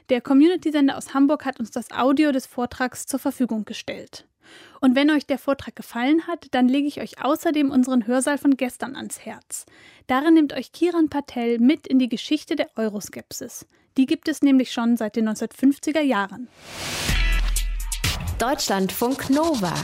Der 0.08 0.20
Community-Sender 0.20 0.96
aus 0.96 1.14
Hamburg 1.14 1.44
hat 1.44 1.60
uns 1.60 1.70
das 1.70 1.90
Audio 1.90 2.32
des 2.32 2.46
Vortrags 2.46 3.06
zur 3.06 3.20
Verfügung 3.20 3.64
gestellt. 3.64 4.27
Und 4.80 4.94
wenn 4.94 5.10
euch 5.10 5.26
der 5.26 5.38
Vortrag 5.38 5.76
gefallen 5.76 6.26
hat, 6.26 6.46
dann 6.52 6.68
lege 6.68 6.86
ich 6.86 7.00
euch 7.00 7.22
außerdem 7.24 7.70
unseren 7.70 8.06
Hörsaal 8.06 8.38
von 8.38 8.56
gestern 8.56 8.96
ans 8.96 9.20
Herz. 9.20 9.66
Darin 10.06 10.34
nimmt 10.34 10.52
euch 10.52 10.72
Kiran 10.72 11.08
Patel 11.08 11.58
mit 11.58 11.86
in 11.86 11.98
die 11.98 12.08
Geschichte 12.08 12.56
der 12.56 12.68
Euroskepsis. 12.76 13.66
Die 13.96 14.06
gibt 14.06 14.28
es 14.28 14.42
nämlich 14.42 14.72
schon 14.72 14.96
seit 14.96 15.16
den 15.16 15.28
1950er 15.28 16.00
Jahren. 16.00 16.48
Deutschlandfunk 18.38 19.30
Nova. 19.30 19.74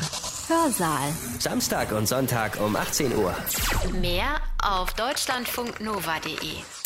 Hörsaal. 0.47 1.13
Samstag 1.41 1.91
und 1.93 2.07
Sonntag 2.07 2.61
um 2.61 2.77
18 2.77 3.17
Uhr. 3.17 3.35
Mehr 4.01 4.37
auf 4.63 4.93
deutschlandfunknova.de. 4.93 6.84